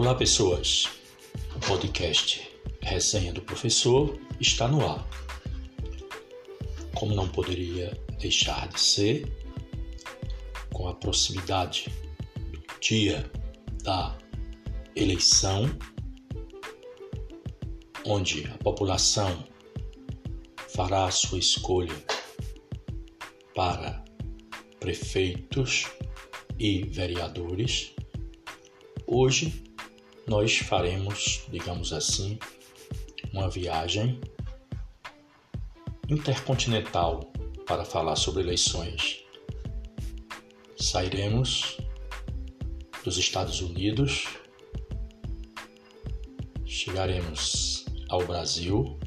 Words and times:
Olá, 0.00 0.14
pessoas. 0.14 0.88
O 1.56 1.58
podcast 1.58 2.48
Resenha 2.80 3.32
do 3.32 3.42
Professor 3.42 4.16
está 4.38 4.68
no 4.68 4.88
ar. 4.88 5.04
Como 6.94 7.16
não 7.16 7.28
poderia 7.28 8.00
deixar 8.16 8.68
de 8.68 8.80
ser, 8.80 9.32
com 10.72 10.86
a 10.86 10.94
proximidade 10.94 11.92
do 12.36 12.80
dia 12.80 13.28
da 13.82 14.16
eleição, 14.94 15.68
onde 18.06 18.46
a 18.46 18.58
população 18.58 19.48
fará 20.68 21.06
a 21.06 21.10
sua 21.10 21.40
escolha 21.40 22.04
para 23.52 24.04
prefeitos 24.78 25.86
e 26.56 26.84
vereadores, 26.84 27.96
hoje 29.04 29.66
nós 30.28 30.58
faremos, 30.58 31.42
digamos 31.48 31.90
assim, 31.90 32.38
uma 33.32 33.48
viagem 33.48 34.20
intercontinental 36.06 37.20
para 37.66 37.84
falar 37.84 38.14
sobre 38.14 38.42
eleições. 38.42 39.24
Sairemos 40.76 41.78
dos 43.02 43.16
Estados 43.16 43.62
Unidos, 43.62 44.26
chegaremos 46.66 47.86
ao 48.10 48.22
Brasil, 48.24 48.98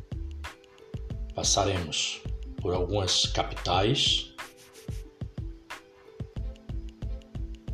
passaremos 1.36 2.20
por 2.60 2.74
algumas 2.74 3.28
capitais 3.28 4.34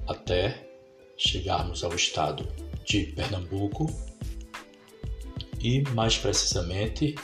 até 0.06 0.70
chegarmos 1.18 1.84
ao 1.84 1.96
estado 1.96 2.67
de 2.88 3.08
Pernambuco 3.08 3.86
e, 5.62 5.82
mais 5.94 6.18
precisamente, 6.18 7.16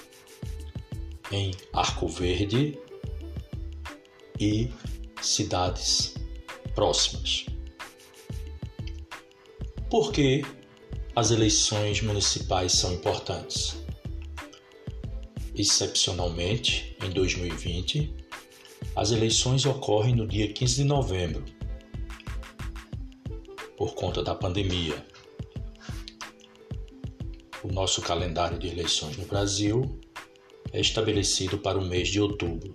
em 1.32 1.52
Arco 1.72 2.08
Verde 2.08 2.78
e 4.40 4.70
cidades 5.22 6.16
próximas. 6.76 7.46
Por 9.90 10.12
que 10.12 10.44
as 11.16 11.32
eleições 11.32 12.02
municipais 12.02 12.74
são 12.74 12.94
importantes? 12.94 13.78
Excepcionalmente, 15.56 16.98
em 17.02 17.10
2020, 17.12 18.14
as 18.96 19.12
eleições 19.12 19.66
ocorrem 19.66 20.16
no 20.16 20.28
dia 20.28 20.52
15 20.52 20.76
de 20.76 20.84
novembro, 20.84 21.46
por 23.78 23.94
conta 23.94 24.22
da 24.22 24.36
pandemia. 24.36 25.13
Nosso 27.74 28.04
calendário 28.04 28.60
de 28.60 28.68
eleições 28.68 29.18
no 29.18 29.26
Brasil 29.26 30.00
é 30.72 30.80
estabelecido 30.80 31.58
para 31.58 31.80
o 31.80 31.84
mês 31.84 32.08
de 32.08 32.22
outubro, 32.22 32.72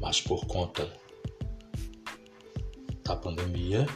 mas 0.00 0.20
por 0.20 0.44
conta 0.46 0.92
da 3.04 3.14
pandemia, 3.14 3.86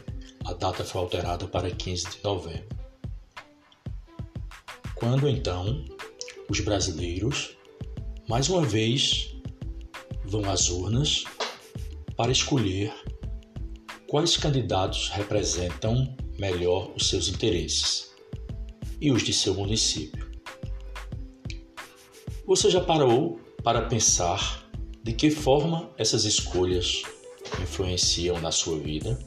a 0.45 0.53
data 0.53 0.85
foi 0.85 1.01
alterada 1.01 1.49
para 1.49 1.73
15 1.73 2.09
de 2.09 2.23
novembro. 2.23 2.69
Quando 4.95 5.29
então 5.29 5.85
os 6.49 6.61
brasileiros, 6.61 7.57
mais 8.29 8.49
uma 8.49 8.63
vez, 8.63 9.35
vão 10.25 10.49
às 10.49 10.71
urnas 10.71 11.25
para 12.15 12.31
escolher 12.31 12.95
quais 14.07 14.37
candidatos 14.37 15.09
representam 15.09 16.17
melhor 16.39 16.93
os 16.95 17.09
seus 17.09 17.27
interesses 17.27 18.10
e 19.01 19.11
os 19.11 19.23
de 19.23 19.33
seu 19.33 19.55
município. 19.55 20.31
Você 22.47 22.69
já 22.69 22.81
parou 22.81 23.41
para 23.63 23.83
pensar 23.83 24.69
de 25.03 25.13
que 25.13 25.31
forma 25.31 25.91
essas 25.97 26.25
escolhas 26.25 27.03
influenciam 27.63 28.41
na 28.41 28.51
sua 28.51 28.79
vida? 28.79 29.19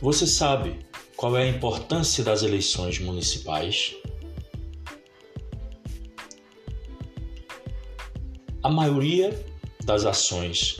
Você 0.00 0.26
sabe 0.26 0.78
qual 1.16 1.36
é 1.36 1.44
a 1.44 1.48
importância 1.48 2.22
das 2.22 2.42
eleições 2.42 2.98
municipais? 2.98 3.94
A 8.62 8.68
maioria 8.68 9.32
das 9.84 10.04
ações 10.04 10.78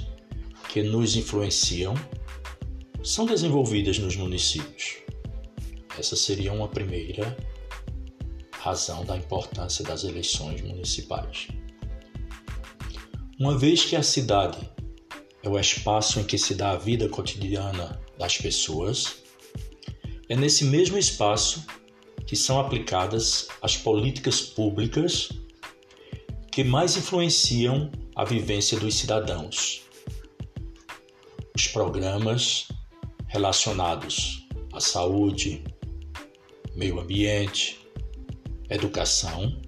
que 0.69 0.82
nos 0.82 1.16
influenciam 1.16 1.94
são 3.03 3.26
desenvolvidas 3.26 3.98
nos 3.98 4.16
municípios. 4.16 5.03
Essa 5.99 6.16
seria 6.16 6.53
uma 6.53 6.69
primeira 6.69 7.37
razão 8.53 9.05
da 9.05 9.16
importância 9.16 9.84
das 9.84 10.05
eleições 10.05 10.60
municipais. 10.62 11.49
Uma 13.38 13.59
vez 13.59 13.84
que 13.84 13.97
a 13.97 14.03
cidade 14.03 14.59
é 15.43 15.49
o 15.49 15.59
espaço 15.59 16.21
em 16.21 16.25
que 16.25 16.38
se 16.38 16.54
dá 16.54 16.71
a 16.71 16.77
vida 16.77 17.09
cotidiana 17.09 18.00
das 18.19 18.38
pessoas, 18.38 19.22
é 20.28 20.37
nesse 20.37 20.65
mesmo 20.65 20.97
espaço 20.97 21.65
que 22.27 22.37
são 22.37 22.59
aplicadas 22.59 23.49
as 23.60 23.77
políticas 23.77 24.41
públicas 24.41 25.28
que 26.50 26.65
mais 26.65 26.97
influenciam 26.97 27.91
a 28.16 28.25
vivência 28.25 28.78
dos 28.78 28.94
cidadãos 28.94 29.84
os 31.56 31.69
programas 31.69 32.66
relacionados 33.28 34.47
à 34.72 34.81
saúde, 34.81 35.62
meio 36.74 36.98
ambiente, 37.00 37.78
educação 38.68 39.60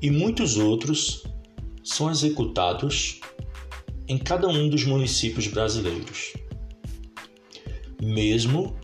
e 0.00 0.10
muitos 0.10 0.56
outros 0.56 1.24
são 1.84 2.10
executados 2.10 3.20
em 4.08 4.18
cada 4.18 4.48
um 4.48 4.68
dos 4.68 4.84
municípios 4.84 5.46
brasileiros, 5.46 6.32
mesmo 8.00 8.76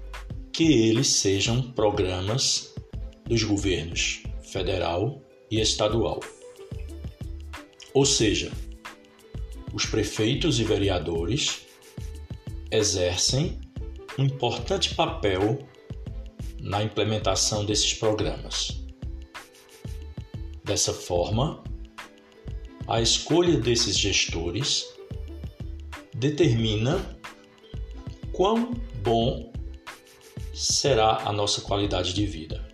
que 0.53 0.65
eles 0.65 1.09
sejam 1.09 1.63
programas 1.73 2.75
dos 3.25 3.43
governos 3.43 4.23
federal 4.43 5.23
e 5.51 5.61
estadual. 5.61 6.21
Ou 7.93 8.05
seja, 8.05 8.53
os 9.73 9.85
prefeitos 9.87 10.59
e 10.61 10.65
vereadores 10.65 11.63
exercem 12.71 13.59
um 14.19 14.25
importante 14.25 14.95
papel 14.95 15.59
na 16.69 16.83
implementação 16.83 17.65
desses 17.65 17.95
programas. 17.95 18.79
Dessa 20.63 20.93
forma, 20.93 21.65
a 22.87 23.01
escolha 23.01 23.57
desses 23.59 23.97
gestores 23.97 24.85
determina 26.15 27.19
quão 28.33 28.75
bom 29.03 29.51
será 30.53 31.23
a 31.25 31.33
nossa 31.33 31.63
qualidade 31.63 32.13
de 32.13 32.27
vida. 32.27 32.69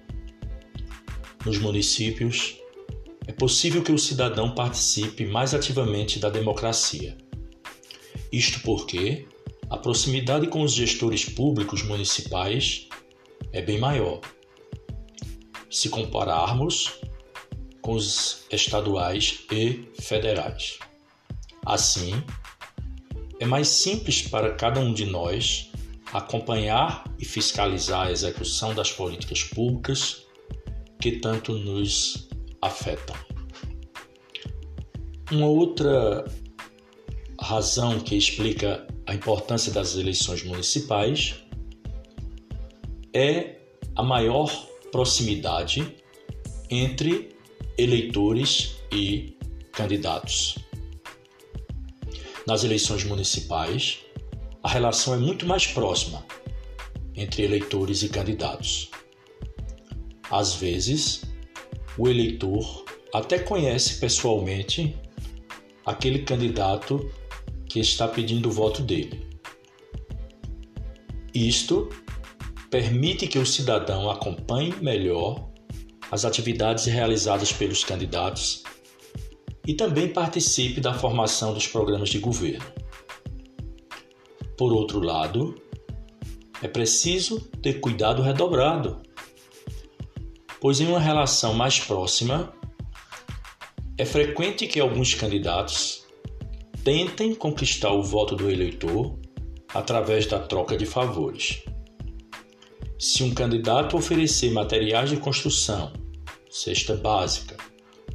Nos 1.46 1.58
municípios, 1.58 2.56
é 3.28 3.32
possível 3.32 3.80
que 3.80 3.92
o 3.92 3.98
cidadão 3.98 4.56
participe 4.56 5.24
mais 5.24 5.54
ativamente 5.54 6.18
da 6.18 6.30
democracia. 6.30 7.16
Isto 8.32 8.58
porque 8.62 9.28
a 9.70 9.76
proximidade 9.76 10.48
com 10.48 10.62
os 10.62 10.72
gestores 10.72 11.24
públicos 11.24 11.84
municipais 11.84 12.88
é 13.52 13.62
bem 13.62 13.78
maior. 13.78 14.20
Se 15.70 15.88
compararmos 15.88 17.00
com 17.82 17.92
os 17.92 18.46
estaduais 18.50 19.40
e 19.52 19.88
federais. 20.00 20.78
Assim, 21.66 22.14
é 23.38 23.44
mais 23.44 23.68
simples 23.68 24.22
para 24.22 24.54
cada 24.54 24.80
um 24.80 24.94
de 24.94 25.04
nós 25.04 25.70
acompanhar 26.12 27.04
e 27.18 27.24
fiscalizar 27.24 28.06
a 28.06 28.12
execução 28.12 28.74
das 28.74 28.90
políticas 28.90 29.42
públicas 29.42 30.22
que 31.00 31.18
tanto 31.18 31.52
nos 31.58 32.28
afetam. 32.62 33.16
Uma 35.30 35.46
outra 35.46 36.24
razão 37.40 37.98
que 38.00 38.16
explica 38.16 38.86
a 39.06 39.14
importância 39.14 39.72
das 39.72 39.96
eleições 39.96 40.42
municipais 40.44 41.43
é 43.14 43.60
a 43.94 44.02
maior 44.02 44.50
proximidade 44.90 45.94
entre 46.68 47.36
eleitores 47.78 48.76
e 48.92 49.38
candidatos. 49.72 50.58
Nas 52.46 52.64
eleições 52.64 53.04
municipais, 53.04 54.00
a 54.62 54.68
relação 54.68 55.14
é 55.14 55.16
muito 55.16 55.46
mais 55.46 55.66
próxima 55.66 56.26
entre 57.14 57.44
eleitores 57.44 58.02
e 58.02 58.08
candidatos. 58.08 58.90
Às 60.30 60.54
vezes, 60.54 61.22
o 61.96 62.08
eleitor 62.08 62.84
até 63.12 63.38
conhece 63.38 64.00
pessoalmente 64.00 64.96
aquele 65.86 66.20
candidato 66.20 67.12
que 67.66 67.78
está 67.78 68.08
pedindo 68.08 68.48
o 68.48 68.52
voto 68.52 68.82
dele. 68.82 69.24
Isto 71.32 71.88
permite 72.74 73.28
que 73.28 73.38
o 73.38 73.46
cidadão 73.46 74.10
acompanhe 74.10 74.74
melhor 74.82 75.48
as 76.10 76.24
atividades 76.24 76.86
realizadas 76.86 77.52
pelos 77.52 77.84
candidatos 77.84 78.64
e 79.64 79.74
também 79.74 80.08
participe 80.08 80.80
da 80.80 80.92
formação 80.92 81.54
dos 81.54 81.68
programas 81.68 82.08
de 82.08 82.18
governo. 82.18 82.66
Por 84.58 84.72
outro 84.72 84.98
lado, 84.98 85.54
é 86.60 86.66
preciso 86.66 87.38
ter 87.62 87.74
cuidado 87.74 88.22
redobrado, 88.22 89.00
pois 90.60 90.80
em 90.80 90.88
uma 90.88 90.98
relação 90.98 91.54
mais 91.54 91.78
próxima, 91.78 92.52
é 93.96 94.04
frequente 94.04 94.66
que 94.66 94.80
alguns 94.80 95.14
candidatos 95.14 96.08
tentem 96.82 97.36
conquistar 97.36 97.92
o 97.92 98.02
voto 98.02 98.34
do 98.34 98.50
eleitor 98.50 99.16
através 99.72 100.26
da 100.26 100.40
troca 100.40 100.76
de 100.76 100.86
favores. 100.86 101.62
Se 103.04 103.22
um 103.22 103.34
candidato 103.34 103.98
oferecer 103.98 104.50
materiais 104.50 105.10
de 105.10 105.18
construção, 105.18 105.92
cesta 106.50 106.96
básica 106.96 107.54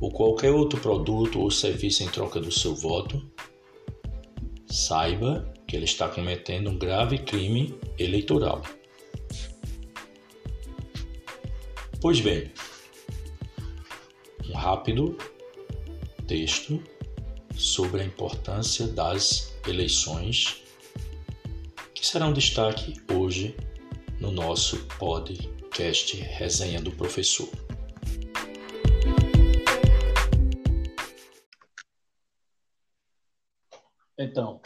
ou 0.01 0.09
qualquer 0.12 0.50
outro 0.50 0.80
produto 0.81 1.39
ou 1.39 1.51
serviço 1.51 2.01
em 2.01 2.09
troca 2.09 2.39
do 2.39 2.51
seu 2.51 2.74
voto, 2.74 3.21
saiba 4.65 5.53
que 5.68 5.75
ele 5.75 5.86
está 5.86 6.09
cometendo 6.09 6.71
um 6.71 6.75
grave 6.75 7.19
crime 7.19 7.77
eleitoral. 8.00 8.63
Pois 12.01 12.19
bem, 12.19 12.51
um 14.50 14.53
rápido 14.53 15.15
texto 16.25 16.81
sobre 17.56 18.01
a 18.01 18.06
importância 18.06 18.88
das 18.88 19.53
eleições 19.68 20.63
que 21.94 22.03
será 22.03 22.25
um 22.25 22.33
destaque 22.33 22.95
hoje 23.13 23.56
no 24.19 24.31
nosso 24.31 24.86
podcast 24.98 26.18
Resenha 26.18 26.81
do 26.81 26.92
Professor. 26.92 27.48
Então, 34.18 34.62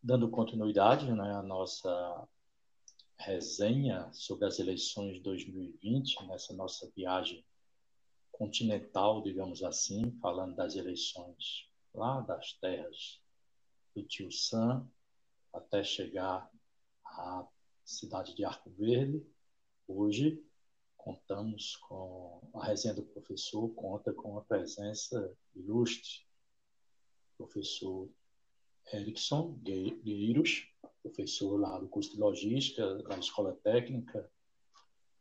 dando 0.00 0.30
continuidade 0.30 1.10
né, 1.10 1.34
à 1.34 1.42
nossa 1.42 2.28
resenha 3.18 4.08
sobre 4.12 4.46
as 4.46 4.60
eleições 4.60 5.14
de 5.14 5.20
2020, 5.20 6.24
nessa 6.28 6.54
nossa 6.54 6.88
viagem 6.94 7.44
continental, 8.30 9.22
digamos 9.22 9.64
assim, 9.64 10.16
falando 10.20 10.54
das 10.54 10.76
eleições 10.76 11.68
lá 11.92 12.20
das 12.20 12.52
terras 12.54 13.20
do 13.94 14.02
Tio 14.04 14.30
Sam 14.30 14.88
até 15.52 15.82
chegar 15.82 16.48
à 17.04 17.46
cidade 17.84 18.34
de 18.34 18.44
Arco 18.44 18.70
Verde. 18.70 19.24
Hoje 19.86 20.42
contamos 20.96 21.76
com 21.76 22.40
a 22.54 22.64
resenha 22.64 22.94
do 22.94 23.02
professor, 23.02 23.68
conta 23.74 24.12
com 24.12 24.38
a 24.38 24.42
presença 24.42 25.36
ilustre, 25.54 26.26
professor 27.36 28.08
Erickson 28.92 29.58
Gueiros, 29.62 30.66
professor 31.02 31.60
lá 31.60 31.78
do 31.78 31.88
curso 31.88 32.12
de 32.12 32.18
logística 32.18 33.02
da 33.02 33.18
Escola 33.18 33.52
Técnica, 33.62 34.30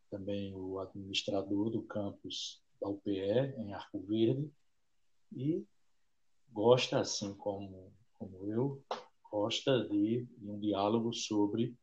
também 0.10 0.56
o 0.56 0.80
administrador 0.80 1.70
do 1.70 1.84
campus 1.84 2.64
da 2.80 2.88
UPE 2.88 3.56
em 3.58 3.74
Arco 3.74 4.00
Verde 4.00 4.50
e 5.36 5.66
gosta, 6.52 7.00
assim 7.00 7.34
como, 7.34 7.92
como 8.18 8.46
eu, 8.46 8.82
gosta 9.30 9.88
de, 9.90 10.26
de 10.38 10.50
um 10.50 10.60
diálogo 10.60 11.12
sobre 11.12 11.76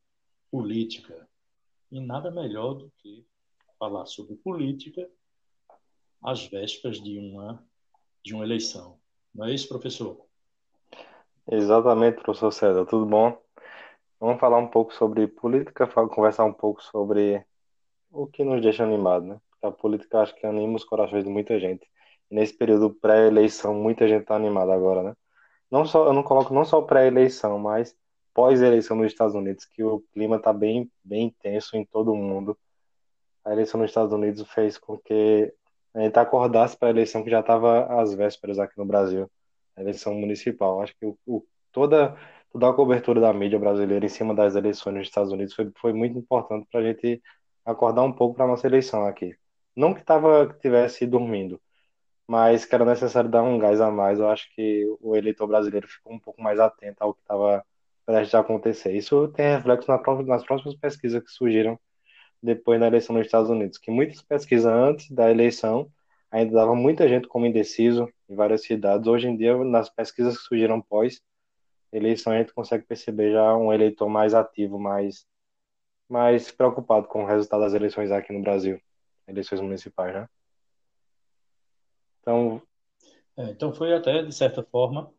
política. 0.51 1.29
E 1.91 2.01
nada 2.01 2.31
melhor 2.31 2.75
do 2.75 2.93
que 2.99 3.27
falar 3.79 4.07
sobre 4.07 4.37
política 4.37 5.09
às 6.23 6.47
vésperas 6.47 7.01
de 7.01 7.19
uma, 7.19 7.65
de 8.23 8.35
uma 8.35 8.45
eleição. 8.45 8.99
Não 9.35 9.47
é 9.47 9.55
isso, 9.55 9.69
professor? 9.69 10.25
Exatamente, 11.51 12.23
professor 12.23 12.53
César. 12.53 12.85
Tudo 12.87 13.07
bom? 13.07 13.41
Vamos 14.21 14.39
falar 14.39 14.59
um 14.59 14.69
pouco 14.69 14.93
sobre 14.93 15.27
política, 15.27 15.87
conversar 15.87 16.45
um 16.45 16.53
pouco 16.53 16.83
sobre 16.83 17.45
o 18.13 18.27
que 18.27 18.45
nos 18.45 18.61
deixa 18.61 18.85
animado, 18.85 19.25
né? 19.25 19.41
A 19.63 19.71
política 19.71 20.21
acho 20.21 20.35
que 20.35 20.47
anima 20.47 20.77
os 20.77 20.85
corações 20.85 21.25
de 21.25 21.31
muita 21.31 21.59
gente. 21.59 21.89
E 22.31 22.35
nesse 22.35 22.57
período 22.57 22.95
pré-eleição, 22.95 23.75
muita 23.75 24.07
gente 24.07 24.23
está 24.23 24.37
animada 24.37 24.75
agora, 24.75 25.03
né? 25.03 25.15
Não 25.71 25.85
só, 25.85 26.07
eu 26.07 26.13
não 26.13 26.23
coloco 26.23 26.53
não 26.53 26.65
só 26.65 26.83
pré-eleição, 26.83 27.59
mas 27.59 27.97
pós-eleição 28.41 28.97
nos 28.97 29.09
Estados 29.09 29.35
Unidos, 29.35 29.67
que 29.67 29.85
o 29.85 30.01
clima 30.15 30.37
está 30.37 30.51
bem, 30.51 30.91
bem 31.05 31.27
intenso 31.27 31.77
em 31.77 31.85
todo 31.85 32.15
mundo. 32.15 32.57
A 33.45 33.53
eleição 33.53 33.79
nos 33.79 33.91
Estados 33.91 34.15
Unidos 34.15 34.51
fez 34.51 34.79
com 34.79 34.97
que 34.97 35.53
a 35.93 36.01
gente 36.01 36.19
acordasse 36.19 36.75
para 36.75 36.89
a 36.89 36.91
eleição 36.91 37.23
que 37.23 37.29
já 37.29 37.41
estava 37.41 38.01
às 38.01 38.15
vésperas 38.15 38.59
aqui 38.59 38.79
no 38.79 38.87
Brasil, 38.87 39.31
a 39.77 39.83
eleição 39.83 40.15
municipal. 40.15 40.81
Acho 40.81 40.97
que 40.99 41.05
o, 41.05 41.19
o, 41.27 41.47
toda, 41.71 42.17
toda 42.51 42.71
a 42.71 42.73
cobertura 42.73 43.21
da 43.21 43.31
mídia 43.31 43.59
brasileira 43.59 44.07
em 44.07 44.09
cima 44.09 44.35
das 44.35 44.55
eleições 44.55 44.95
nos 44.95 45.07
Estados 45.07 45.33
Unidos 45.33 45.53
foi, 45.55 45.71
foi 45.79 45.93
muito 45.93 46.17
importante 46.17 46.67
para 46.73 46.81
a 46.81 46.83
gente 46.83 47.23
acordar 47.63 48.05
um 48.05 48.13
pouco 48.13 48.37
para 48.37 48.47
a 48.47 48.49
nossa 48.49 48.67
eleição 48.67 49.05
aqui. 49.05 49.37
Não 49.77 49.93
que 49.93 50.03
tava, 50.03 50.57
tivesse 50.63 51.07
dormindo, 51.07 51.61
mas 52.27 52.65
que 52.65 52.75
era 52.75 52.87
necessário 52.87 53.29
dar 53.29 53.43
um 53.43 53.59
gás 53.59 53.83
a 53.83 53.91
mais. 53.91 54.19
Eu 54.19 54.31
acho 54.31 54.49
que 54.55 54.87
o 54.99 55.15
eleitor 55.15 55.47
brasileiro 55.47 55.87
ficou 55.87 56.15
um 56.15 56.19
pouco 56.19 56.41
mais 56.41 56.59
atento 56.59 56.97
ao 57.05 57.13
que 57.13 57.21
estava 57.21 57.63
prestes 58.05 58.35
a 58.35 58.41
acontecer. 58.41 58.93
Isso 58.97 59.29
tem 59.29 59.47
reflexo 59.57 59.91
nas 60.27 60.45
próximas 60.45 60.75
pesquisas 60.75 61.23
que 61.23 61.31
surgiram 61.31 61.79
depois 62.43 62.81
da 62.81 62.87
eleição 62.87 63.15
nos 63.15 63.27
Estados 63.27 63.51
Unidos, 63.51 63.79
que 63.79 63.91
muitas 63.91 64.23
pesquisas 64.23 64.67
antes 64.67 65.11
da 65.11 65.31
eleição 65.31 65.91
ainda 66.31 66.53
davam 66.53 66.77
muita 66.77 67.09
gente 67.09 67.29
como 67.29 67.47
indeciso 67.47 68.09
em 68.29 68.35
várias 68.35 68.63
cidades. 68.63 69.07
Hoje 69.07 69.29
em 69.29 69.37
dia, 69.37 69.57
nas 69.65 69.91
pesquisas 69.91 70.39
que 70.39 70.45
surgiram 70.45 70.81
pós 70.81 71.21
eleição, 71.93 72.33
a 72.33 72.39
gente 72.39 72.53
consegue 72.53 72.85
perceber 72.85 73.33
já 73.33 73.57
um 73.57 73.73
eleitor 73.73 74.09
mais 74.09 74.33
ativo, 74.33 74.79
mais, 74.79 75.27
mais 76.09 76.51
preocupado 76.51 77.09
com 77.09 77.25
o 77.25 77.27
resultado 77.27 77.61
das 77.61 77.75
eleições 77.75 78.11
aqui 78.11 78.33
no 78.33 78.43
Brasil, 78.43 78.81
eleições 79.27 79.61
municipais, 79.61 80.15
né? 80.15 80.29
Então, 82.21 82.63
é, 83.37 83.51
então 83.51 83.73
foi 83.73 83.93
até, 83.93 84.23
de 84.23 84.35
certa 84.35 84.63
forma, 84.63 85.13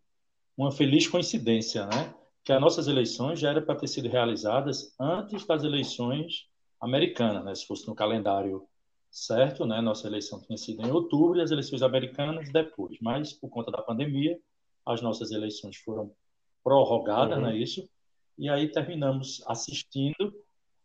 uma 0.56 0.72
feliz 0.72 1.08
coincidência, 1.08 1.86
né? 1.88 2.14
Que 2.52 2.56
as 2.56 2.60
nossas 2.60 2.90
eleições 2.90 3.40
já 3.40 3.52
eram 3.52 3.62
para 3.62 3.76
ter 3.76 3.88
sido 3.88 4.10
realizadas 4.10 4.94
antes 5.00 5.46
das 5.46 5.64
eleições 5.64 6.50
americanas, 6.82 7.46
né? 7.46 7.56
Se 7.56 7.66
fosse 7.66 7.88
no 7.88 7.96
calendário 7.96 8.68
certo, 9.10 9.66
né? 9.66 9.80
Nossa 9.80 10.06
eleição 10.06 10.42
tinha 10.42 10.58
sido 10.58 10.86
em 10.86 10.92
outubro 10.92 11.40
e 11.40 11.42
as 11.42 11.50
eleições 11.50 11.82
americanas 11.82 12.52
depois. 12.52 12.98
Mas, 13.02 13.32
por 13.32 13.50
conta 13.50 13.72
da 13.72 13.82
pandemia, 13.82 14.38
as 14.86 15.02
nossas 15.02 15.32
eleições 15.32 15.78
foram 15.78 16.12
prorrogadas, 16.62 17.38
uhum. 17.38 17.44
não 17.44 17.52
é 17.52 17.56
isso? 17.56 17.90
E 18.38 18.50
aí 18.50 18.70
terminamos 18.70 19.42
assistindo 19.48 20.34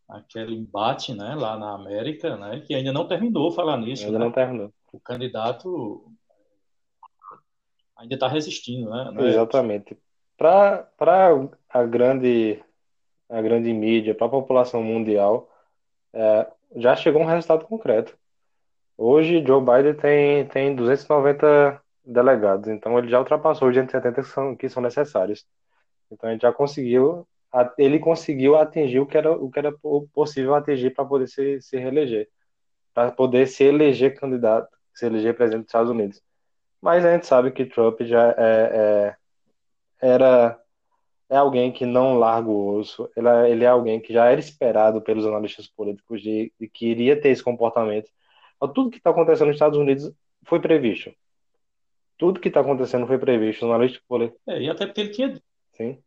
aquele 0.07 0.55
embate, 0.55 1.13
né? 1.13 1.35
Lá 1.35 1.59
na 1.59 1.75
América, 1.75 2.37
né? 2.37 2.61
Que 2.61 2.75
ainda 2.75 2.93
não 2.93 3.05
terminou 3.05 3.51
falar 3.51 3.75
nisso. 3.75 4.05
Ainda 4.05 4.19
né? 4.19 4.23
não 4.23 4.31
terminou 4.31 4.73
o 4.93 4.99
candidato 5.01 6.09
ainda 7.97 8.13
está 8.13 8.27
resistindo, 8.27 8.89
né? 8.89 9.11
É 9.17 9.27
Exatamente. 9.27 9.97
Para 10.37 10.87
a 11.69 11.83
grande, 11.83 12.63
a 13.29 13.41
grande 13.41 13.73
mídia, 13.73 14.15
para 14.15 14.27
a 14.27 14.29
população 14.29 14.83
mundial, 14.83 15.49
é, 16.13 16.47
já 16.75 16.95
chegou 16.95 17.21
um 17.21 17.25
resultado 17.25 17.65
concreto. 17.65 18.17
Hoje, 18.97 19.43
Joe 19.45 19.61
Biden 19.61 19.95
tem, 19.95 20.47
tem 20.47 20.75
290 20.75 21.81
delegados, 22.05 22.69
então 22.69 22.97
ele 22.97 23.09
já 23.09 23.19
ultrapassou 23.19 23.67
os 23.67 23.75
270 23.75 24.21
que 24.21 24.27
são, 24.27 24.55
que 24.55 24.69
são 24.69 24.81
necessários. 24.81 25.45
Então 26.11 26.29
ele 26.29 26.39
já 26.39 26.53
conseguiu, 26.53 27.27
ele 27.77 27.99
conseguiu 27.99 28.55
atingir 28.55 28.99
o 28.99 29.05
que 29.05 29.17
era, 29.17 29.31
o 29.31 29.51
que 29.51 29.59
era 29.59 29.73
possível 30.13 30.55
atingir 30.55 30.91
para 30.91 31.05
poder 31.05 31.27
se, 31.27 31.61
se 31.61 31.77
reeleger, 31.77 32.29
para 32.93 33.11
poder 33.11 33.47
se 33.47 33.63
eleger 33.63 34.19
candidato, 34.19 34.69
se 34.93 35.05
eleger 35.05 35.35
presidente 35.35 35.63
dos 35.63 35.69
Estados 35.69 35.91
Unidos. 35.91 36.21
Mas 36.81 37.05
a 37.05 37.13
gente 37.13 37.27
sabe 37.27 37.51
que 37.51 37.65
Trump 37.65 38.01
já 38.01 38.29
é, 38.31 38.35
é, 38.37 39.15
era 40.01 40.59
é 41.29 41.35
alguém 41.35 41.71
que 41.71 41.85
não 41.85 42.17
larga 42.17 42.49
o 42.49 42.77
osso, 42.77 43.09
ele 43.15 43.27
é, 43.27 43.51
ele 43.51 43.63
é 43.65 43.67
alguém 43.67 43.99
que 43.99 44.13
já 44.13 44.25
era 44.27 44.39
esperado 44.39 45.01
pelos 45.01 45.25
analistas 45.25 45.67
políticos 45.67 46.21
de, 46.21 46.53
de 46.59 46.69
que 46.69 46.87
iria 46.87 47.19
ter 47.19 47.29
esse 47.29 47.43
comportamento. 47.43 48.09
Então, 48.55 48.73
tudo 48.73 48.89
que 48.89 48.97
está 48.97 49.09
acontecendo 49.09 49.47
nos 49.47 49.55
Estados 49.55 49.77
Unidos 49.77 50.11
foi 50.45 50.59
previsto. 50.59 51.13
Tudo 52.17 52.39
que 52.39 52.47
está 52.47 52.61
acontecendo 52.61 53.05
foi 53.05 53.17
previsto. 53.17 53.65
Os 53.65 53.69
analistas 53.69 54.01
políticos. 54.07 54.41
É, 54.47 54.61
e 54.61 54.69
até 54.69 54.85
porque 54.85 55.01
ele 55.01 55.09
tinha. 55.11 55.41
Sim. 55.73 56.01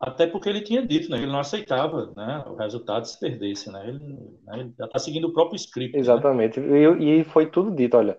Até 0.00 0.26
porque 0.26 0.48
ele 0.48 0.60
tinha 0.60 0.86
dito, 0.86 1.10
né? 1.10 1.18
Ele 1.18 1.30
não 1.30 1.38
aceitava, 1.38 2.12
né? 2.16 2.44
O 2.46 2.56
resultado 2.56 3.06
se 3.06 3.18
perdesse, 3.18 3.70
né? 3.70 3.88
Ele, 3.88 3.98
né, 4.44 4.60
ele 4.60 4.74
já 4.76 4.86
está 4.86 4.98
seguindo 4.98 5.28
o 5.28 5.32
próprio 5.32 5.56
script. 5.56 5.94
Né? 5.94 6.00
Exatamente. 6.00 6.60
Né? 6.60 6.80
E, 6.98 7.20
e 7.20 7.24
foi 7.24 7.46
tudo 7.46 7.74
dito, 7.74 7.96
olha. 7.96 8.18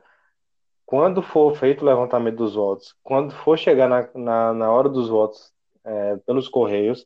Quando 0.88 1.22
for 1.22 1.56
feito 1.56 1.84
o 1.84 1.86
levantamento 1.86 2.38
dos 2.38 2.56
votos, 2.56 2.96
quando 3.04 3.32
for 3.32 3.60
chegar 3.60 3.88
na, 3.88 4.10
na, 4.16 4.54
na 4.54 4.72
hora 4.72 4.90
dos 4.90 5.08
votos 5.08 5.54
é, 5.86 6.18
pelos 6.26 6.48
correios, 6.48 7.06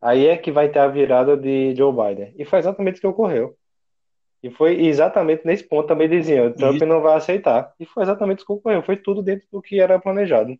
Aí 0.00 0.26
é 0.26 0.36
que 0.36 0.52
vai 0.52 0.68
ter 0.68 0.78
a 0.78 0.88
virada 0.88 1.36
de 1.36 1.74
Joe 1.74 1.92
Biden. 1.92 2.32
E 2.36 2.44
foi 2.44 2.60
exatamente 2.60 2.98
o 2.98 3.00
que 3.00 3.06
ocorreu. 3.06 3.56
E 4.40 4.50
foi 4.50 4.86
exatamente 4.86 5.44
nesse 5.44 5.64
ponto 5.64 5.88
também 5.88 6.08
diziam, 6.08 6.52
Trump 6.52 6.80
E, 6.80 6.86
não 6.86 7.02
vai 7.02 7.16
aceitar. 7.16 7.74
E 7.80 7.84
foi 7.84 8.04
exatamente 8.04 8.42
o 8.42 8.46
que 8.46 8.52
ocorreu. 8.52 8.82
Foi 8.82 8.96
tudo 8.96 9.22
dentro 9.22 9.48
do 9.50 9.60
que 9.60 9.80
era 9.80 9.98
planejado. 9.98 10.56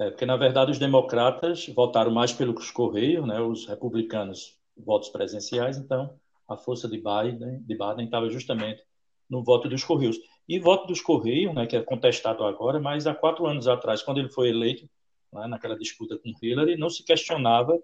é, 0.00 0.10
porque, 0.10 0.26
na 0.26 0.36
verdade, 0.36 0.72
os 0.72 0.78
democratas 0.78 1.68
votaram 1.68 2.10
mais 2.10 2.32
pelos 2.32 2.70
Correios, 2.72 3.26
né? 3.26 3.40
Os 3.40 3.66
republicanos, 3.66 4.58
votos 4.76 5.08
presenciais. 5.08 5.78
Então, 5.78 6.18
a 6.48 6.56
força 6.56 6.88
de 6.88 6.96
Biden, 6.96 7.60
de 7.60 7.78
Biden 7.78 8.06
estava 8.06 8.28
justamente 8.28 8.82
no 9.28 9.42
voto 9.42 9.68
dos 9.68 9.84
Correios. 9.84 10.18
E 10.48 10.58
voto 10.58 10.86
dos 10.86 11.00
Correios, 11.00 11.54
né, 11.54 11.66
que 11.66 11.76
é 11.76 11.82
contestado 11.82 12.44
agora, 12.44 12.80
mas 12.80 13.06
há 13.06 13.14
quatro 13.14 13.46
anos 13.46 13.68
atrás, 13.68 14.02
quando 14.02 14.18
ele 14.18 14.30
foi 14.30 14.48
eleito, 14.48 14.88
né, 15.32 15.46
naquela 15.46 15.78
disputa 15.78 16.18
com 16.18 16.32
Hillary, 16.42 16.76
não 16.76 16.88
se 16.88 17.04
questionava 17.04 17.78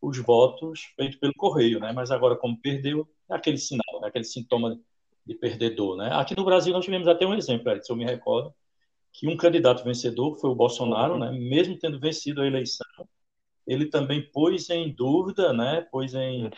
os 0.00 0.18
votos 0.18 0.92
feitos 0.96 1.16
pelo 1.16 1.32
correio, 1.34 1.78
né? 1.78 1.92
Mas 1.92 2.10
agora, 2.10 2.34
como 2.34 2.60
perdeu, 2.60 3.08
é 3.30 3.34
aquele 3.34 3.56
sinal, 3.56 4.04
é 4.04 4.08
aquele 4.08 4.24
sintoma 4.24 4.78
de 5.24 5.34
perdedor, 5.34 5.96
né? 5.96 6.10
Aqui 6.12 6.36
no 6.36 6.44
Brasil 6.44 6.72
nós 6.72 6.84
tivemos 6.84 7.06
até 7.06 7.24
um 7.24 7.34
exemplo, 7.34 7.72
se 7.80 7.92
eu 7.92 7.96
me 7.96 8.04
recordo, 8.04 8.52
que 9.12 9.28
um 9.28 9.36
candidato 9.36 9.84
vencedor, 9.84 10.34
que 10.34 10.40
foi 10.40 10.50
o 10.50 10.56
Bolsonaro, 10.56 11.18
né? 11.18 11.30
Mesmo 11.30 11.78
tendo 11.78 12.00
vencido 12.00 12.42
a 12.42 12.46
eleição, 12.46 12.86
ele 13.64 13.86
também 13.86 14.28
pôs 14.32 14.68
em 14.70 14.92
dúvida, 14.92 15.52
né? 15.52 15.82
Pôs 15.92 16.14
em, 16.14 16.50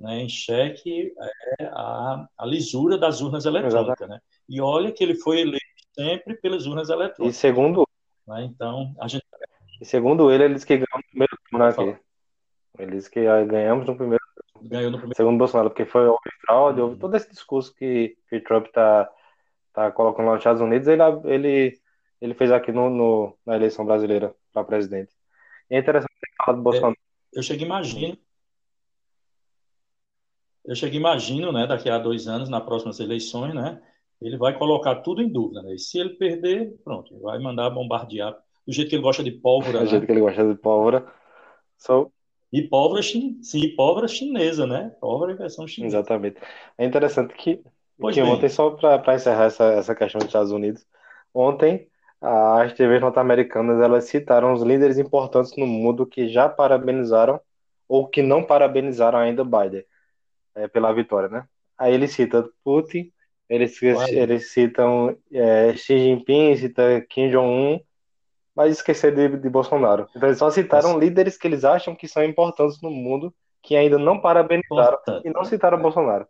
né, 0.00 0.20
em 0.22 0.28
xeque 0.28 1.12
é, 1.60 1.64
a, 1.66 2.26
a 2.38 2.46
lisura 2.46 2.98
das 2.98 3.20
urnas 3.20 3.44
eletrônicas, 3.46 4.08
né? 4.08 4.20
E 4.48 4.60
olha 4.60 4.92
que 4.92 5.04
ele 5.04 5.14
foi 5.14 5.40
eleito 5.40 5.64
sempre 5.94 6.34
pelas 6.36 6.66
urnas 6.66 6.88
E 6.88 6.92
eletrônicas, 6.94 7.36
segundo, 7.36 7.86
né? 8.26 8.44
Então, 8.44 8.94
a 9.00 9.08
gente 9.08 9.24
e 9.80 9.84
segundo 9.84 10.30
ele, 10.30 10.44
eles 10.44 10.64
que 10.64 10.76
ganham 10.76 10.98
no 10.98 11.02
primeiro 11.10 11.38
turno 11.50 11.64
pode 11.64 11.74
aqui. 11.74 11.76
falar, 11.76 12.00
Eles 12.78 13.08
que 13.08 13.20
ganhamos 13.46 13.86
no 13.86 13.96
primeiro, 13.96 14.24
ganhou 14.62 14.90
no 14.90 14.98
primeiro. 14.98 15.16
segundo 15.16 15.38
Bolsonaro, 15.38 15.70
porque 15.70 15.84
foi 15.86 16.06
houve 16.06 16.30
fraude, 16.46 16.80
houve 16.80 16.94
Uhum. 16.94 17.00
todo 17.00 17.16
esse 17.16 17.30
discurso 17.30 17.74
que, 17.74 18.16
que 18.28 18.40
Trump 18.40 18.66
tá, 18.68 19.10
tá 19.72 19.92
colocando 19.92 20.26
lá 20.26 20.32
nos 20.32 20.40
Estados 20.40 20.62
Unidos, 20.62 20.88
ele, 20.88 21.02
ele, 21.26 21.80
ele 22.20 22.34
fez 22.34 22.52
aqui 22.52 22.72
no, 22.72 22.90
no- 22.90 23.38
na 23.46 23.56
eleição 23.56 23.84
brasileira 23.84 24.34
para 24.52 24.64
presidente. 24.64 25.12
E 25.70 25.76
é 25.76 25.78
interessante 25.78 26.12
ter 26.20 26.30
falado 26.44 26.58
do 26.58 26.62
Bolsonaro. 26.64 26.96
É, 27.34 27.38
eu 27.38 27.42
chego 27.42 27.62
e 27.62 27.66
imagino, 27.66 28.18
eu 30.70 30.76
chego 30.76 30.94
imagino, 30.94 31.50
né, 31.50 31.66
daqui 31.66 31.90
a 31.90 31.98
dois 31.98 32.28
anos, 32.28 32.48
nas 32.48 32.62
próximas 32.62 33.00
eleições, 33.00 33.52
né, 33.52 33.82
ele 34.22 34.36
vai 34.36 34.56
colocar 34.56 34.94
tudo 34.96 35.20
em 35.20 35.28
dúvida, 35.28 35.62
né? 35.62 35.74
E 35.74 35.78
se 35.80 35.98
ele 35.98 36.10
perder, 36.10 36.76
pronto, 36.84 37.12
ele 37.12 37.20
vai 37.22 37.40
mandar 37.40 37.70
bombardear 37.70 38.36
do 38.64 38.72
jeito 38.72 38.88
que 38.88 38.94
ele 38.94 39.02
gosta 39.02 39.24
de 39.24 39.32
pólvora, 39.32 39.80
Do 39.80 39.86
jeito 39.86 40.02
né? 40.02 40.06
que 40.06 40.12
ele 40.12 40.20
gosta 40.20 40.46
de 40.46 40.54
pólvora. 40.54 41.04
Só, 41.76 42.06
E 42.52 42.62
pólvora, 42.62 43.02
chin... 43.02 43.42
sim, 43.42 43.74
pólvora 43.74 44.06
chinesa, 44.06 44.64
né? 44.64 44.94
Pólvora 45.00 45.32
em 45.32 45.36
versão 45.36 45.66
chinesa. 45.66 45.96
exatamente. 45.98 46.36
É 46.78 46.84
interessante 46.84 47.34
que, 47.34 47.60
Pois 47.98 48.14
que 48.14 48.22
ontem, 48.22 48.48
só 48.48 48.70
para 48.70 49.14
encerrar 49.16 49.46
essa, 49.46 49.64
essa 49.72 49.94
questão 49.94 50.20
dos 50.20 50.28
Estados 50.28 50.52
Unidos, 50.52 50.86
ontem 51.34 51.88
as 52.20 52.72
TVs 52.74 53.00
norte-americanas 53.00 53.80
elas 53.82 54.04
citaram 54.04 54.52
os 54.52 54.62
líderes 54.62 54.98
importantes 54.98 55.56
no 55.56 55.66
mundo 55.66 56.06
que 56.06 56.28
já 56.28 56.48
parabenizaram 56.48 57.40
ou 57.88 58.06
que 58.06 58.22
não 58.22 58.44
parabenizaram 58.44 59.18
ainda 59.18 59.42
Biden 59.42 59.84
é, 60.54 60.68
pela 60.68 60.92
vitória, 60.92 61.28
né? 61.28 61.46
Aí 61.78 61.94
ele 61.94 62.06
cita 62.06 62.48
Putin, 62.62 63.10
eles, 63.48 63.76
olha, 63.82 64.10
eles 64.10 64.52
citam 64.52 65.16
é, 65.32 65.74
Xi 65.74 65.98
Jinping, 65.98 66.56
cita 66.56 67.00
Kim 67.08 67.30
Jong-un, 67.30 67.80
mas 68.54 68.72
esquecer 68.72 69.14
de, 69.14 69.36
de 69.36 69.48
Bolsonaro. 69.48 70.06
Então 70.14 70.28
eles 70.28 70.38
só 70.38 70.50
citaram 70.50 70.96
é 70.96 70.98
líderes 71.00 71.36
que 71.36 71.48
eles 71.48 71.64
acham 71.64 71.96
que 71.96 72.06
são 72.06 72.22
importantes 72.22 72.80
no 72.80 72.90
mundo 72.90 73.34
que 73.62 73.76
ainda 73.76 73.98
não 73.98 74.20
parabenizaram 74.20 74.94
importante, 74.94 75.26
e 75.26 75.30
não 75.30 75.44
citaram 75.44 75.78
É. 75.78 75.82
Bolsonaro. 75.82 76.26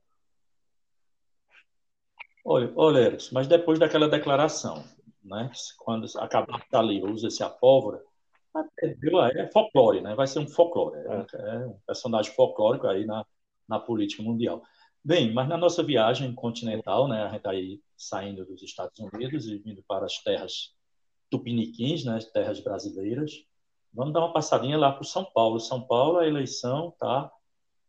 Olha, 2.45 2.73
olha, 2.75 3.19
mas 3.33 3.47
depois 3.47 3.79
daquela 3.79 4.09
declaração, 4.09 4.83
né? 5.23 5.51
Quando 5.79 6.07
acabar 6.19 6.57
a 6.57 6.71
saliva, 6.71 7.09
usa-se 7.09 7.43
a 7.43 7.49
pólvora, 7.49 8.03
perdeu, 8.77 9.23
é 9.23 9.49
folclore, 9.53 10.01
né? 10.01 10.15
Vai 10.15 10.27
ser 10.27 10.41
um 10.41 10.49
folclore, 10.49 10.97
É, 11.07 11.27
é 11.35 11.67
um 11.67 11.79
personagem 11.87 12.33
folclórico 12.33 12.87
aí 12.87 13.05
na, 13.05 13.25
na 13.71 13.79
política 13.79 14.23
mundial. 14.23 14.63
Bem, 15.03 15.33
mas 15.33 15.49
na 15.49 15.57
nossa 15.57 15.83
viagem 15.83 16.35
continental, 16.35 17.09
né? 17.09 17.23
A 17.23 17.29
gente 17.29 17.37
está 17.37 17.51
aí 17.53 17.81
saindo 17.97 18.45
dos 18.45 18.63
Estados 18.63 18.99
Unidos 18.99 19.47
e 19.47 19.57
vindo 19.57 19.83
para 19.87 20.05
as 20.05 20.19
terras 20.19 20.75
tupiniquins, 21.31 22.05
né? 22.05 22.17
As 22.17 22.27
terras 22.27 22.61
brasileiras. 22.61 23.33
Vamos 23.95 24.13
dar 24.13 24.21
uma 24.21 24.33
passadinha 24.33 24.77
lá 24.77 24.93
para 24.93 25.05
São 25.05 25.25
Paulo. 25.25 25.59
São 25.61 25.81
Paulo, 25.81 26.19
a 26.19 26.27
eleição 26.27 26.93
tá 26.99 27.31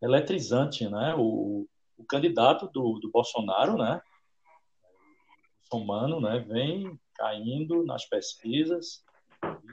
eletrizante, 0.02 0.88
né? 0.88 1.16
O, 1.18 1.68
o 1.98 2.04
candidato 2.06 2.68
do, 2.68 3.00
do 3.00 3.10
Bolsonaro, 3.12 3.78
né? 3.78 4.00
Somano, 5.64 6.22
né? 6.22 6.40
Vem 6.40 6.98
caindo 7.16 7.84
nas 7.84 8.06
pesquisas 8.06 9.04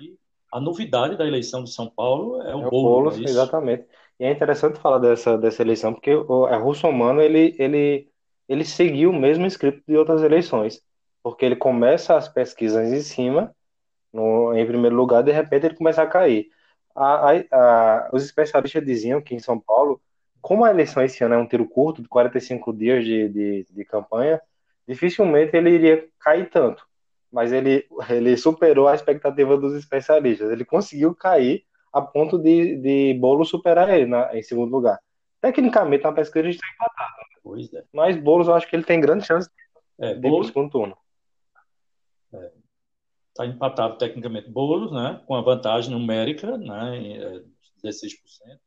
e 0.01 0.19
a 0.53 0.61
novidade 0.61 1.17
da 1.17 1.27
eleição 1.27 1.63
de 1.63 1.71
São 1.71 1.89
Paulo 1.89 2.43
é 2.43 2.55
o 2.55 2.61
é 2.61 2.63
não 2.63 2.71
Boulos, 2.71 3.19
é 3.19 3.23
exatamente. 3.23 3.87
E 4.19 4.25
é 4.25 4.33
interessante 4.33 4.81
falar 4.81 4.99
dessa, 4.99 5.39
dessa 5.39 5.63
eleição, 5.63 5.93
porque 5.93 6.15
o 6.15 6.49
é, 6.49 6.57
Russomano 6.57 7.21
ele, 7.21 7.55
ele, 7.59 8.11
ele 8.49 8.65
seguiu 8.65 9.11
o 9.11 9.19
mesmo 9.19 9.47
script 9.47 9.85
de 9.87 9.97
outras 9.97 10.23
eleições, 10.23 10.83
porque 11.23 11.45
ele 11.45 11.57
começa 11.57 12.17
as 12.17 12.29
pesquisas 12.29 12.93
em 12.93 13.01
cima, 13.01 13.55
no, 14.13 14.55
em 14.57 14.67
primeiro 14.67 14.97
lugar, 14.97 15.23
de 15.23 15.33
repente 15.33 15.67
ele 15.67 15.77
começa 15.77 16.03
a 16.03 16.07
cair. 16.07 16.49
A, 16.97 17.31
a, 17.31 17.37
a, 17.53 18.11
os 18.13 18.25
especialistas 18.25 18.85
diziam 18.85 19.23
que 19.23 19.35
em 19.35 19.39
São 19.39 19.59
Paulo, 19.61 20.01
como 20.41 20.65
a 20.65 20.71
eleição 20.71 21.03
esse 21.03 21.23
ano 21.23 21.35
é 21.35 21.39
um 21.39 21.47
tiro 21.47 21.69
curto, 21.69 22.03
de 22.03 22.09
45 22.09 22.73
dias 22.73 23.05
de, 23.05 23.29
de, 23.29 23.67
de 23.71 23.85
campanha, 23.85 24.41
dificilmente 24.87 25.57
ele 25.57 25.71
iria 25.71 26.09
cair 26.19 26.51
tanto. 26.51 26.85
Mas 27.31 27.53
ele, 27.53 27.87
ele 28.11 28.37
superou 28.37 28.89
a 28.89 28.95
expectativa 28.95 29.57
dos 29.57 29.75
especialistas. 29.75 30.51
Ele 30.51 30.65
conseguiu 30.65 31.15
cair 31.15 31.65
a 31.99 32.03
ponto 32.03 32.39
de, 32.39 32.77
de 32.77 33.15
Boulos 33.21 33.49
superar 33.49 33.89
ele 33.91 34.07
na, 34.07 34.37
em 34.37 34.43
segundo 34.43 34.71
lugar. 34.71 34.99
Tecnicamente, 35.41 36.05
na 36.05 36.13
pesquisa, 36.13 36.49
está 36.49 36.67
empatado. 36.75 37.13
Pois 37.43 37.73
é. 37.73 37.85
Mas 37.93 38.17
Boulos, 38.17 38.49
eu 38.49 38.55
acho 38.55 38.69
que 38.69 38.75
ele 38.77 38.85
tem 38.85 39.01
grande 39.01 39.25
chance 39.27 39.49
É, 39.99 40.15
de 40.15 40.19
ir 40.19 40.21
para 40.21 40.29
o 40.29 40.31
Boulos 40.31 40.47
segundo 40.49 40.71
turno. 40.71 40.97
está 43.31 43.47
empatado 43.47 43.97
tecnicamente 43.99 44.51
Boulos, 44.51 44.93
né? 44.93 45.23
Com 45.27 45.35
a 45.37 45.41
vantagem 45.41 45.91
numérica, 45.91 46.59
né? 46.59 46.97
em, 46.97 47.13
é, 47.23 47.43
16%, 47.85 48.59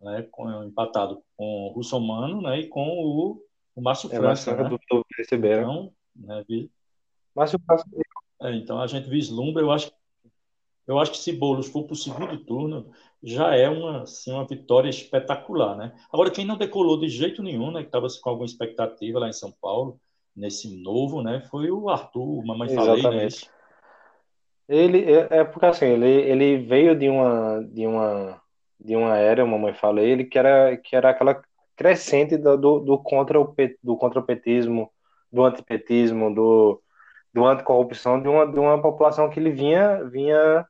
né? 0.00 0.26
Com, 0.30 0.62
empatado 0.64 1.22
com 1.36 1.44
o 1.68 1.72
Russomano, 1.72 2.40
né? 2.40 2.60
E 2.60 2.68
com 2.68 2.80
o, 2.88 3.42
o 3.74 3.82
Márcio 3.82 4.10
É 4.12 4.16
França, 4.16 4.56
né? 4.56 4.68
do, 4.68 4.78
do 4.90 4.96
né? 4.96 5.24
Então, 5.32 5.92
né? 6.16 6.44
vi- 6.48 6.70
Mas 7.34 7.52
o 7.52 7.58
França- 7.58 7.84
é, 8.42 8.54
então 8.54 8.80
a 8.80 8.86
gente 8.86 9.08
vislumbra, 9.08 9.62
eu 9.62 9.70
acho, 9.70 9.90
eu 10.86 10.98
acho 10.98 11.12
que 11.12 11.18
se 11.18 11.32
Boulos 11.32 11.68
for 11.68 11.84
para 11.84 11.94
o 11.94 11.96
segundo 11.96 12.38
turno, 12.44 12.90
já 13.22 13.54
é 13.56 13.68
uma, 13.68 14.02
assim, 14.02 14.32
uma 14.32 14.46
vitória 14.46 14.88
espetacular, 14.88 15.76
né? 15.76 15.92
Agora, 16.12 16.30
quem 16.30 16.44
não 16.44 16.56
decolou 16.56 16.98
de 16.98 17.08
jeito 17.08 17.42
nenhum, 17.42 17.72
né? 17.72 17.80
Que 17.80 17.88
estava 17.88 18.06
com 18.22 18.30
alguma 18.30 18.46
expectativa 18.46 19.18
lá 19.18 19.28
em 19.28 19.32
São 19.32 19.52
Paulo, 19.60 20.00
nesse 20.34 20.80
novo, 20.80 21.22
né? 21.22 21.40
Foi 21.50 21.70
o 21.70 21.88
Arthur, 21.88 22.44
Mamãe 22.44 22.68
Falei, 22.68 22.88
né? 22.88 22.94
Exatamente. 22.94 23.50
Ele 24.68 25.04
é, 25.04 25.28
é 25.30 25.44
porque 25.44 25.66
assim, 25.66 25.86
ele, 25.86 26.06
ele 26.06 26.58
veio 26.58 26.96
de 26.96 27.08
uma 27.08 27.62
de 27.62 27.86
uma 27.86 28.40
de 28.78 28.96
uma 28.96 29.16
era, 29.16 29.46
mamãe 29.46 29.72
falei, 29.72 30.10
ele 30.10 30.24
que 30.24 30.38
era 30.38 30.76
que 30.76 30.94
era 30.94 31.10
aquela 31.10 31.40
crescente 31.76 32.36
do, 32.36 32.56
do, 32.56 32.80
do 32.80 32.98
contra 32.98 33.40
o 33.40 33.54
do 33.82 33.96
contrapetismo, 33.96 34.90
do 35.32 35.44
antipetismo, 35.44 36.34
do 36.34 36.82
do 37.32 37.44
anticorrupção 37.44 38.20
de 38.20 38.28
uma 38.28 38.46
de 38.46 38.58
uma 38.58 38.80
população 38.80 39.30
que 39.30 39.38
ele 39.38 39.50
vinha 39.50 40.02
vinha 40.04 40.66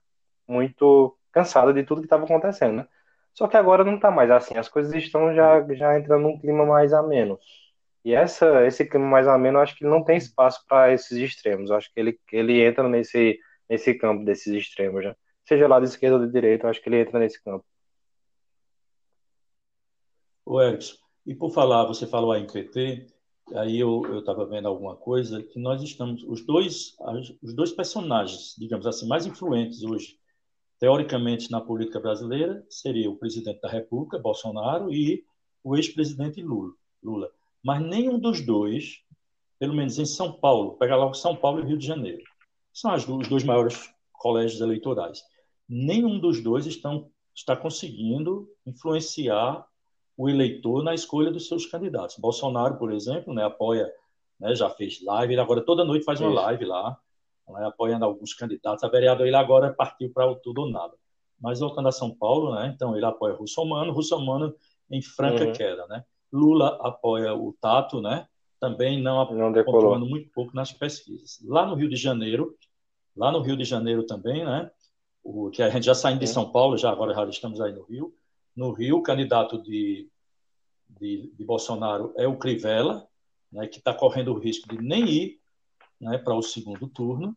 muito 0.48 1.16
cansada 1.32 1.72
de 1.72 1.84
tudo 1.84 2.00
que 2.00 2.06
estava 2.06 2.24
acontecendo, 2.24 2.76
né? 2.76 2.88
Só 3.34 3.46
que 3.48 3.56
agora 3.56 3.84
não 3.84 3.96
está 3.96 4.10
mais 4.10 4.30
assim, 4.30 4.56
as 4.56 4.68
coisas 4.68 4.94
estão 4.94 5.34
já 5.34 5.62
já 5.74 5.98
entrando 5.98 6.22
num 6.22 6.38
clima 6.40 6.64
mais 6.64 6.92
ameno. 6.92 7.38
E 8.04 8.14
essa 8.14 8.66
esse 8.66 8.84
clima 8.86 9.06
mais 9.06 9.28
ameno, 9.28 9.58
acho 9.58 9.76
que 9.76 9.84
não 9.84 10.02
tem 10.04 10.16
espaço 10.16 10.64
para 10.68 10.92
esses 10.92 11.18
extremos. 11.18 11.70
Acho 11.70 11.92
que 11.92 12.00
ele 12.00 12.20
ele 12.32 12.62
entra 12.62 12.88
nesse 12.88 13.38
nesse 13.68 13.94
campo 13.94 14.24
desses 14.24 14.54
extremos 14.54 15.04
já. 15.04 15.16
Seja 15.44 15.68
lá 15.68 15.78
de 15.80 15.86
esquerda 15.86 16.16
ou 16.16 16.26
de 16.26 16.32
direita, 16.32 16.68
acho 16.68 16.80
que 16.82 16.88
ele 16.88 17.00
entra 17.00 17.18
nesse 17.18 17.42
campo. 17.42 17.64
Ô, 20.44 20.62
Erickson, 20.62 20.96
e 21.26 21.34
por 21.34 21.50
falar, 21.50 21.84
você 21.84 22.06
falou 22.06 22.32
aí 22.32 22.42
em 22.42 22.46
PT, 22.46 23.06
aí 23.54 23.80
eu 23.80 24.18
estava 24.20 24.46
vendo 24.46 24.68
alguma 24.68 24.96
coisa 24.96 25.42
que 25.42 25.58
nós 25.58 25.82
estamos, 25.82 26.22
os 26.22 26.46
dois, 26.46 26.96
os 27.42 27.52
dois 27.52 27.72
personagens, 27.72 28.54
digamos 28.56 28.86
assim, 28.86 29.08
mais 29.08 29.26
influentes 29.26 29.82
hoje, 29.82 30.16
teoricamente, 30.78 31.50
na 31.50 31.60
política 31.60 32.00
brasileira, 32.00 32.64
seria 32.68 33.10
o 33.10 33.16
presidente 33.16 33.60
da 33.60 33.68
República, 33.68 34.18
Bolsonaro, 34.18 34.92
e 34.92 35.24
o 35.64 35.76
ex-presidente 35.76 36.42
Lula, 36.42 36.72
Lula. 37.02 37.30
Mas 37.64 37.82
nenhum 37.82 38.18
dos 38.18 38.44
dois, 38.44 39.02
pelo 39.58 39.74
menos 39.74 39.98
em 39.98 40.06
São 40.06 40.32
Paulo, 40.32 40.76
pega 40.76 40.96
logo 40.96 41.14
São 41.14 41.34
Paulo 41.34 41.60
e 41.60 41.66
Rio 41.66 41.78
de 41.78 41.86
Janeiro, 41.86 42.22
são 42.72 42.92
as 42.92 43.08
os 43.08 43.28
dois 43.28 43.42
maiores 43.42 43.90
colégios 44.12 44.60
eleitorais. 44.60 45.22
Nenhum 45.68 46.18
dos 46.18 46.42
dois 46.42 46.66
estão 46.66 47.10
está 47.34 47.54
conseguindo 47.54 48.48
influenciar 48.64 49.66
o 50.16 50.28
eleitor 50.28 50.82
na 50.82 50.94
escolha 50.94 51.30
dos 51.30 51.46
seus 51.46 51.66
candidatos. 51.66 52.16
Bolsonaro, 52.16 52.78
por 52.78 52.90
exemplo, 52.90 53.34
né, 53.34 53.44
apoia, 53.44 53.92
né, 54.40 54.54
já 54.54 54.70
fez 54.70 55.02
live, 55.04 55.38
agora 55.38 55.60
toda 55.60 55.84
noite 55.84 56.04
faz 56.04 56.18
uma 56.20 56.32
live 56.32 56.64
lá, 56.64 56.98
né, 57.48 57.66
apoiando 57.66 58.04
alguns 58.04 58.34
candidatos. 58.34 58.82
A 58.82 58.88
vereador 58.88 59.26
ele 59.26 59.36
agora 59.36 59.72
partiu 59.72 60.10
para 60.12 60.30
o 60.30 60.36
tudo 60.36 60.62
ou 60.62 60.70
nada. 60.70 60.94
Mas 61.40 61.60
voltando 61.60 61.88
a 61.88 61.92
São 61.92 62.14
Paulo, 62.14 62.54
né, 62.54 62.72
então 62.74 62.96
ele 62.96 63.04
apoia 63.04 63.34
Russomano, 63.34 63.92
Russomano 63.92 64.54
em 64.90 65.02
franca 65.02 65.44
uhum. 65.44 65.52
queda, 65.52 65.86
né? 65.86 66.04
Lula 66.32 66.78
apoia 66.82 67.34
o 67.34 67.52
Tato, 67.60 68.00
né? 68.00 68.26
Também 68.60 69.00
não, 69.02 69.30
não 69.32 69.52
pontuando 69.64 70.06
muito 70.06 70.30
pouco 70.32 70.54
nas 70.54 70.72
pesquisas. 70.72 71.38
Lá 71.44 71.66
no 71.66 71.74
Rio 71.74 71.88
de 71.88 71.96
Janeiro, 71.96 72.56
lá 73.16 73.30
no 73.30 73.40
Rio 73.40 73.56
de 73.56 73.64
Janeiro 73.64 74.04
também, 74.04 74.44
né? 74.44 74.70
O, 75.22 75.50
que 75.50 75.62
a 75.62 75.68
gente 75.68 75.84
já 75.84 75.94
saindo 75.94 76.20
de 76.20 76.26
São 76.26 76.50
Paulo, 76.50 76.76
já 76.76 76.90
agora 76.90 77.12
já 77.12 77.24
estamos 77.28 77.60
aí 77.60 77.72
no 77.72 77.82
Rio. 77.82 78.14
No 78.54 78.72
Rio, 78.72 78.98
o 78.98 79.02
candidato 79.02 79.60
de, 79.60 80.08
de, 80.88 81.32
de 81.34 81.44
Bolsonaro 81.44 82.14
é 82.16 82.26
o 82.26 82.36
Crivella, 82.36 83.06
né, 83.50 83.66
que 83.66 83.78
está 83.78 83.92
correndo 83.92 84.32
o 84.32 84.38
risco 84.38 84.68
de 84.68 84.80
nem 84.80 85.08
ir 85.08 85.40
né, 86.00 86.18
para 86.18 86.34
o 86.34 86.42
segundo 86.42 86.88
turno. 86.88 87.36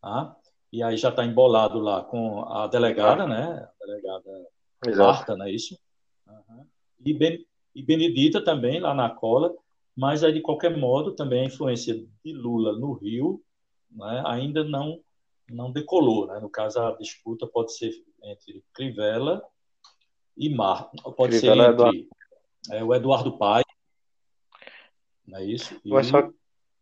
Tá? 0.00 0.36
E 0.72 0.82
aí 0.82 0.96
já 0.96 1.08
está 1.08 1.24
embolado 1.24 1.78
lá 1.78 2.02
com 2.02 2.42
a 2.42 2.66
delegada, 2.66 3.26
né? 3.26 3.68
A 3.82 3.86
delegada 3.86 4.48
Exato. 4.86 5.18
Marta, 5.18 5.36
não 5.36 5.46
é 5.46 5.52
isso? 5.52 5.78
Uhum. 6.26 6.66
E, 7.04 7.14
ben, 7.14 7.46
e 7.74 7.82
Benedita 7.82 8.42
também, 8.42 8.80
lá 8.80 8.92
na 8.94 9.08
cola. 9.08 9.54
Mas 9.96 10.24
aí, 10.24 10.32
de 10.32 10.40
qualquer 10.40 10.76
modo, 10.76 11.12
também 11.12 11.42
a 11.42 11.46
influência 11.46 11.94
de 11.94 12.32
Lula 12.32 12.76
no 12.76 12.92
Rio 12.94 13.40
né, 13.90 14.22
ainda 14.26 14.64
não 14.64 15.00
não 15.48 15.70
decolou. 15.70 16.26
Né? 16.26 16.40
No 16.40 16.48
caso, 16.48 16.80
a 16.80 16.96
disputa 16.96 17.46
pode 17.46 17.76
ser 17.76 17.92
entre 18.22 18.64
Crivella 18.72 19.42
e 20.36 20.48
Mar. 20.48 20.90
Pode 21.16 21.38
Crivella 21.38 21.64
ser 21.64 21.70
entre 21.70 21.74
Eduardo. 21.74 22.08
É, 22.70 22.82
o 22.82 22.94
Eduardo 22.94 23.36
Paes, 23.36 23.66
não 25.26 25.38
é 25.38 25.44
isso? 25.44 25.78
E 25.84 25.90
Mas 25.90 26.06
só... 26.06 26.30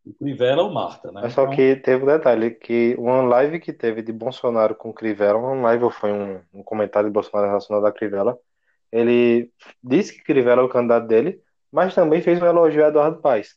o 0.05 0.13
Crivella 0.15 0.63
ou 0.63 0.73
Marta. 0.73 1.13
Né? 1.13 1.21
Mas 1.23 1.33
só 1.33 1.43
então... 1.43 1.55
que 1.55 1.77
teve 1.77 2.03
um 2.03 2.07
detalhe, 2.07 2.51
que 2.51 2.95
uma 2.99 3.23
live 3.23 3.61
que 3.61 3.73
teve 3.73 4.03
de 4.03 4.13
Bolsonaro 4.13 4.75
com 4.75 4.93
Crivella, 4.93 5.39
uma 5.39 5.69
live 5.69 5.91
foi 5.91 6.13
um, 6.13 6.41
um 6.53 6.63
comentário 6.63 7.09
de 7.09 7.13
Bolsonaro 7.13 7.49
relacionado 7.49 7.87
a 7.87 7.93
Crivella, 7.93 8.39
ele 8.91 9.51
disse 9.83 10.13
que 10.13 10.25
Crivella 10.25 10.63
é 10.63 10.65
o 10.65 10.69
candidato 10.69 11.07
dele, 11.07 11.41
mas 11.71 11.95
também 11.95 12.21
fez 12.21 12.41
um 12.43 12.47
elogio 12.47 12.85
a 12.85 12.89
Eduardo 12.89 13.21
Paes. 13.21 13.57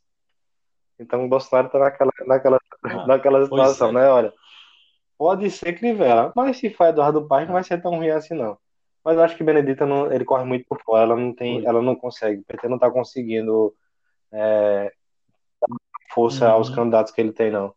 Então 0.97 1.25
o 1.25 1.27
Bolsonaro 1.27 1.67
está 1.67 1.79
naquela, 1.79 2.11
naquela, 2.25 2.59
ah, 2.83 3.05
naquela 3.07 3.43
situação, 3.43 3.89
é. 3.89 3.93
né? 3.93 4.09
Olha, 4.09 4.33
Pode 5.17 5.49
ser 5.49 5.77
Crivella, 5.77 6.33
mas 6.35 6.57
se 6.57 6.69
for 6.69 6.87
Eduardo 6.87 7.25
Paes, 7.25 7.47
não 7.47 7.53
vai 7.53 7.63
ser 7.63 7.81
tão 7.81 7.95
ruim 7.95 8.09
assim, 8.09 8.33
não. 8.33 8.57
Mas 9.03 9.15
eu 9.15 9.23
acho 9.23 9.37
que 9.37 9.43
Benedita 9.43 9.85
não, 9.85 10.11
ele 10.11 10.25
corre 10.25 10.43
muito 10.43 10.65
por 10.67 10.81
fora, 10.81 11.03
ela 11.03 11.15
não 11.15 11.33
tem, 11.33 11.65
ela 11.65 11.81
não 11.81 11.95
consegue, 11.95 12.41
o 12.41 12.43
PT 12.43 12.67
não 12.67 12.75
está 12.75 12.91
conseguindo 12.91 13.73
é, 14.31 14.91
força 16.15 16.48
uhum. 16.48 16.53
aos 16.53 16.69
candidatos 16.69 17.12
que 17.12 17.22
ele 17.22 17.34
tem, 17.34 17.51
não. 17.51 17.75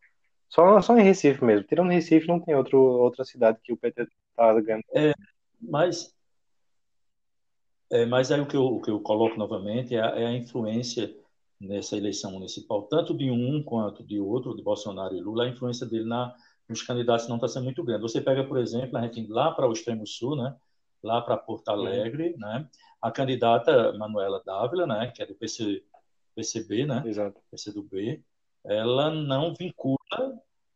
Só, 0.49 0.80
só 0.80 0.97
em 0.97 1.02
Recife 1.02 1.45
mesmo. 1.45 1.66
Tirando 1.66 1.90
Recife, 1.90 2.28
não 2.28 2.40
tem 2.40 2.54
outro, 2.54 2.80
outra 2.80 3.25
cidade 3.25 3.59
que 3.62 3.73
o 3.73 3.76
PT 3.76 4.02
está 4.30 4.59
ganhando. 4.61 4.85
É, 4.95 5.12
mas, 5.61 6.14
é, 7.90 8.07
mas 8.07 8.30
aí 8.30 8.40
o 8.40 8.47
que 8.47 8.57
eu, 8.57 8.64
o 8.64 8.80
que 8.80 8.90
eu 8.90 9.00
coloco 9.00 9.37
novamente 9.37 9.95
é 9.95 10.00
a, 10.00 10.07
é 10.18 10.26
a 10.26 10.33
influência 10.33 11.14
nessa 11.61 11.97
eleição 11.97 12.30
municipal, 12.30 12.85
tanto 12.85 13.12
de 13.16 13.30
um 13.30 13.62
quanto 13.62 14.04
de 14.04 14.21
outro, 14.21 14.57
de 14.57 14.62
Bolsonaro 14.62 15.14
e 15.14 15.21
Lula, 15.21 15.45
a 15.45 15.49
influência 15.49 15.85
dele 15.85 16.04
na 16.04 16.35
nos 16.68 16.83
candidatos 16.83 17.26
não 17.28 17.37
está 17.37 17.49
sendo 17.49 17.64
muito 17.64 17.83
grande. 17.83 18.02
Você 18.02 18.21
pega, 18.21 18.45
por 18.45 18.59
exemplo, 18.59 18.99
a 18.99 19.02
gente 19.02 19.26
lá 19.26 19.50
para 19.50 19.66
o 19.66 19.73
extremo 19.73 20.07
sul, 20.07 20.37
né? 20.37 20.54
lá 21.02 21.21
para 21.23 21.37
Porto 21.37 21.68
Alegre, 21.68 22.33
uhum. 22.33 22.38
né? 22.38 22.68
a 23.00 23.10
candidata 23.10 23.93
Manuela 23.95 24.43
Dávila, 24.45 24.86
né? 24.86 25.10
que 25.15 25.23
é 25.23 25.26
do 25.26 25.34
PC, 25.34 25.82
PCB, 26.34 26.86
né? 26.86 27.02
Exato. 27.06 27.41
PCdoB, 27.50 28.23
ela 28.69 29.11
não 29.11 29.54
vincula 29.54 29.99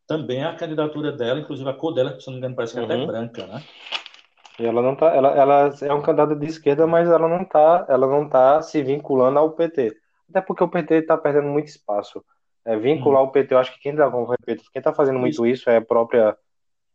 também 0.07 0.43
a 0.43 0.55
candidatura 0.55 1.11
dela, 1.11 1.39
inclusive 1.39 1.69
a 1.69 1.73
cor 1.73 1.93
dela, 1.93 2.19
se 2.19 2.27
não 2.27 2.33
me 2.33 2.39
engano, 2.39 2.55
parece 2.55 2.73
que 2.73 2.79
uhum. 2.79 2.91
é 2.91 2.95
até 2.95 3.05
branca, 3.05 3.47
né? 3.47 3.63
E 4.59 4.65
ela 4.65 4.81
não 4.81 4.95
tá, 4.95 5.07
ela, 5.07 5.29
ela 5.29 5.73
é 5.81 5.93
um 5.93 6.01
candidato 6.01 6.35
de 6.35 6.45
esquerda, 6.45 6.85
mas 6.85 7.09
ela 7.09 7.27
não 7.27 7.43
tá, 7.43 7.85
ela 7.89 8.05
não 8.05 8.29
tá 8.29 8.61
se 8.61 8.83
vinculando 8.83 9.39
ao 9.39 9.51
PT. 9.51 9.95
Até 10.29 10.41
porque 10.41 10.63
o 10.63 10.67
PT 10.67 10.95
está 10.95 11.17
perdendo 11.17 11.47
muito 11.47 11.67
espaço. 11.67 12.23
É, 12.65 12.77
vincular 12.77 13.23
hum. 13.23 13.25
o 13.25 13.31
PT, 13.31 13.53
eu 13.53 13.57
acho 13.57 13.73
que 13.73 13.79
quem 13.79 13.95
tá, 13.95 14.09
como 14.09 14.25
repito, 14.25 14.63
quem 14.71 14.81
tá 14.81 14.93
fazendo 14.93 15.19
muito 15.19 15.45
isso, 15.45 15.61
isso 15.61 15.69
é 15.69 15.77
a 15.77 15.81
própria 15.81 16.37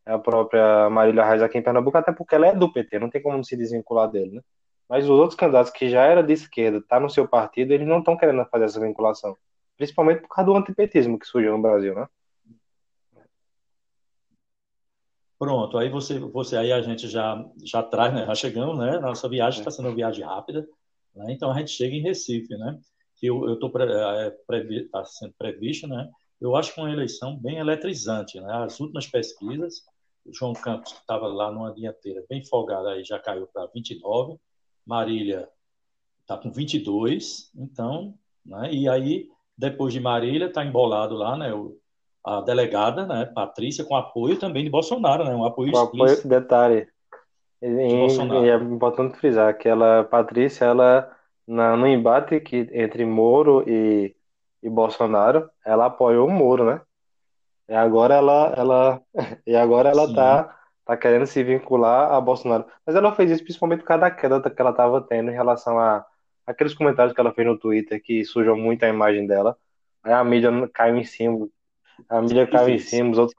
é 0.07 0.13
a 0.13 0.19
própria 0.19 0.89
Marília 0.89 1.23
Reis 1.23 1.43
aqui 1.43 1.59
em 1.59 1.63
Pernambuco, 1.63 1.99
até 1.99 2.11
porque 2.13 2.35
ela 2.35 2.47
é 2.47 2.55
do 2.55 2.73
PT, 2.73 2.99
não 2.99 3.11
tem 3.11 3.21
como 3.21 3.45
se 3.45 3.55
desvincular 3.55 4.11
dele, 4.11 4.37
né? 4.37 4.41
Mas 4.89 5.05
os 5.05 5.11
outros 5.11 5.35
candidatos 5.39 5.71
que 5.71 5.91
já 5.91 6.03
era 6.05 6.23
de 6.23 6.33
esquerda, 6.33 6.83
tá 6.89 6.99
no 6.99 7.11
seu 7.11 7.29
partido, 7.29 7.75
eles 7.75 7.87
não 7.87 7.99
estão 7.99 8.17
querendo 8.17 8.43
fazer 8.47 8.65
essa 8.65 8.81
vinculação. 8.81 9.37
Principalmente 9.79 10.21
por 10.21 10.29
causa 10.29 10.51
do 10.51 10.57
antipetismo 10.57 11.19
que 11.19 11.27
surgiu 11.27 11.53
no 11.53 11.63
Brasil, 11.63 11.95
né? 11.95 12.07
Pronto, 15.39 15.79
aí 15.79 15.89
você, 15.89 16.19
você 16.19 16.57
aí 16.57 16.73
a 16.73 16.83
gente 16.83 17.09
já 17.09 17.43
já 17.65 17.83
traz, 17.83 18.13
né? 18.13 18.27
Já 18.27 18.35
chegamos, 18.35 18.77
né? 18.77 18.99
Nossa 18.99 19.29
viagem 19.29 19.61
está 19.61 19.71
sendo 19.71 19.89
uma 19.89 19.95
viagem 19.95 20.25
rápida, 20.25 20.69
né? 21.15 21.33
Então 21.33 21.51
a 21.51 21.59
gente 21.59 21.71
chega 21.71 21.95
em 21.95 22.03
Recife, 22.03 22.55
né? 22.57 22.79
que 23.19 23.27
eu 23.27 23.53
estou 23.53 23.71
é, 23.81 24.31
tá 24.91 25.05
sendo 25.05 25.35
previsto, 25.37 25.87
né? 25.87 26.09
Eu 26.41 26.55
acho 26.55 26.73
que 26.73 26.81
uma 26.81 26.91
eleição 26.91 27.37
bem 27.37 27.59
eletrizante, 27.59 28.41
né? 28.41 28.65
As 28.65 28.79
últimas 28.79 29.07
pesquisas, 29.07 29.85
o 30.25 30.33
João 30.33 30.53
Campos 30.53 30.93
que 30.93 31.01
estava 31.01 31.27
lá 31.27 31.51
numa 31.51 31.75
dianteira 31.75 32.25
bem 32.29 32.45
folgada 32.45 32.91
aí 32.91 33.05
já 33.05 33.19
caiu 33.19 33.47
para 33.49 33.67
29, 33.67 34.39
Marília 34.87 35.49
está 36.21 36.39
com 36.39 36.51
22, 36.53 37.51
então, 37.57 38.17
né? 38.47 38.73
E 38.73 38.89
aí 38.89 39.29
depois 39.59 39.93
de 39.93 39.99
Marília 39.99 40.47
está 40.47 40.65
embolado 40.65 41.17
lá, 41.17 41.37
né? 41.37 41.53
O, 41.53 41.77
a 42.25 42.41
delegada, 42.41 43.05
né? 43.05 43.27
Patrícia 43.27 43.85
com 43.85 43.97
apoio 43.97 44.39
também 44.39 44.63
de 44.63 44.71
Bolsonaro, 44.71 45.25
né? 45.25 45.35
Um 45.35 45.45
apoio 45.45 45.73
com 45.73 45.79
apoio 45.79 46.29
detalhe. 46.29 46.87
De 47.61 48.51
é 48.51 48.55
importante 48.55 49.19
frisar 49.19 49.57
que 49.59 49.69
ela, 49.69 50.05
Patrícia, 50.05 50.65
ela 50.65 51.11
na, 51.45 51.77
no 51.77 51.89
embate 51.89 52.39
que, 52.39 52.69
entre 52.73 53.05
Moro 53.05 53.65
e, 53.67 54.15
e 54.63 54.71
Bolsonaro, 54.71 55.51
ela 55.67 55.87
apoiou 55.87 56.29
o 56.29 56.31
Moro, 56.31 56.65
né? 56.65 56.81
E 57.69 57.75
agora 57.75 58.15
ela, 58.15 58.55
ela, 58.57 59.03
e 59.45 59.57
agora 59.57 59.89
ela 59.89 60.15
tá, 60.15 60.57
tá 60.85 60.97
querendo 60.97 61.27
se 61.27 61.43
vincular 61.43 62.13
a 62.13 62.21
Bolsonaro. 62.21 62.65
Mas 62.87 62.95
ela 62.95 63.13
fez 63.13 63.33
isso 63.33 63.43
principalmente 63.43 63.81
por 63.81 63.87
causa 63.87 64.03
da 64.03 64.11
queda 64.11 64.49
que 64.49 64.61
ela 64.63 64.71
estava 64.71 65.01
tendo 65.01 65.33
em 65.33 65.35
relação 65.35 65.79
a 65.81 66.07
aqueles 66.49 66.75
comentários 66.75 67.15
que 67.15 67.21
ela 67.21 67.33
fez 67.33 67.47
no 67.47 67.59
Twitter 67.59 68.03
que 68.03 68.25
sujam 68.25 68.57
muito 68.57 68.83
a 68.83 68.89
imagem 68.89 69.27
dela. 69.27 69.57
Aí 70.03 70.13
a 70.13 70.25
mídia 70.25 70.51
caiu 70.73 70.97
em 70.97 71.05
cima, 71.05 71.49
a 72.09 72.23
mídia 72.23 72.47
caiu 72.47 72.71
em 72.71 72.79
cima, 72.79 73.11
os 73.11 73.19
outros. 73.19 73.37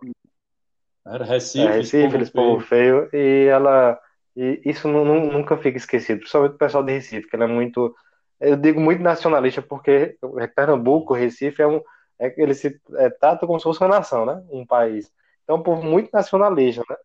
Era 1.05 1.25
Recife, 1.25 1.65
é, 1.65 1.71
Recife 1.71 2.15
eles 2.15 2.29
povo 2.29 2.59
feio. 2.59 3.09
E 3.11 3.47
ela 3.47 3.99
e 4.35 4.61
isso 4.63 4.87
não, 4.87 5.03
não, 5.03 5.25
nunca 5.25 5.57
fica 5.57 5.77
esquecido, 5.77 6.19
principalmente 6.19 6.55
o 6.55 6.57
pessoal 6.57 6.83
de 6.83 6.93
Recife, 6.93 7.27
que 7.27 7.35
ele 7.35 7.43
é 7.43 7.47
muito. 7.47 7.95
Eu 8.39 8.55
digo 8.55 8.79
muito 8.79 9.01
nacionalista, 9.01 9.61
porque 9.61 10.17
Pernambuco, 10.55 11.13
Recife, 11.13 11.61
é 11.61 11.67
um. 11.67 11.81
É, 12.19 12.33
ele 12.37 12.53
se 12.53 12.79
é, 12.95 13.09
trata 13.09 13.47
como 13.47 13.59
se 13.59 13.63
fosse 13.63 13.81
uma 13.81 13.89
nação, 13.89 14.25
né? 14.25 14.41
Um 14.51 14.65
país. 14.65 15.11
Então, 15.43 15.55
é 15.55 15.59
um 15.59 15.63
povo 15.63 15.83
muito 15.83 16.09
nacionalista, 16.13 16.83
né? 16.89 16.95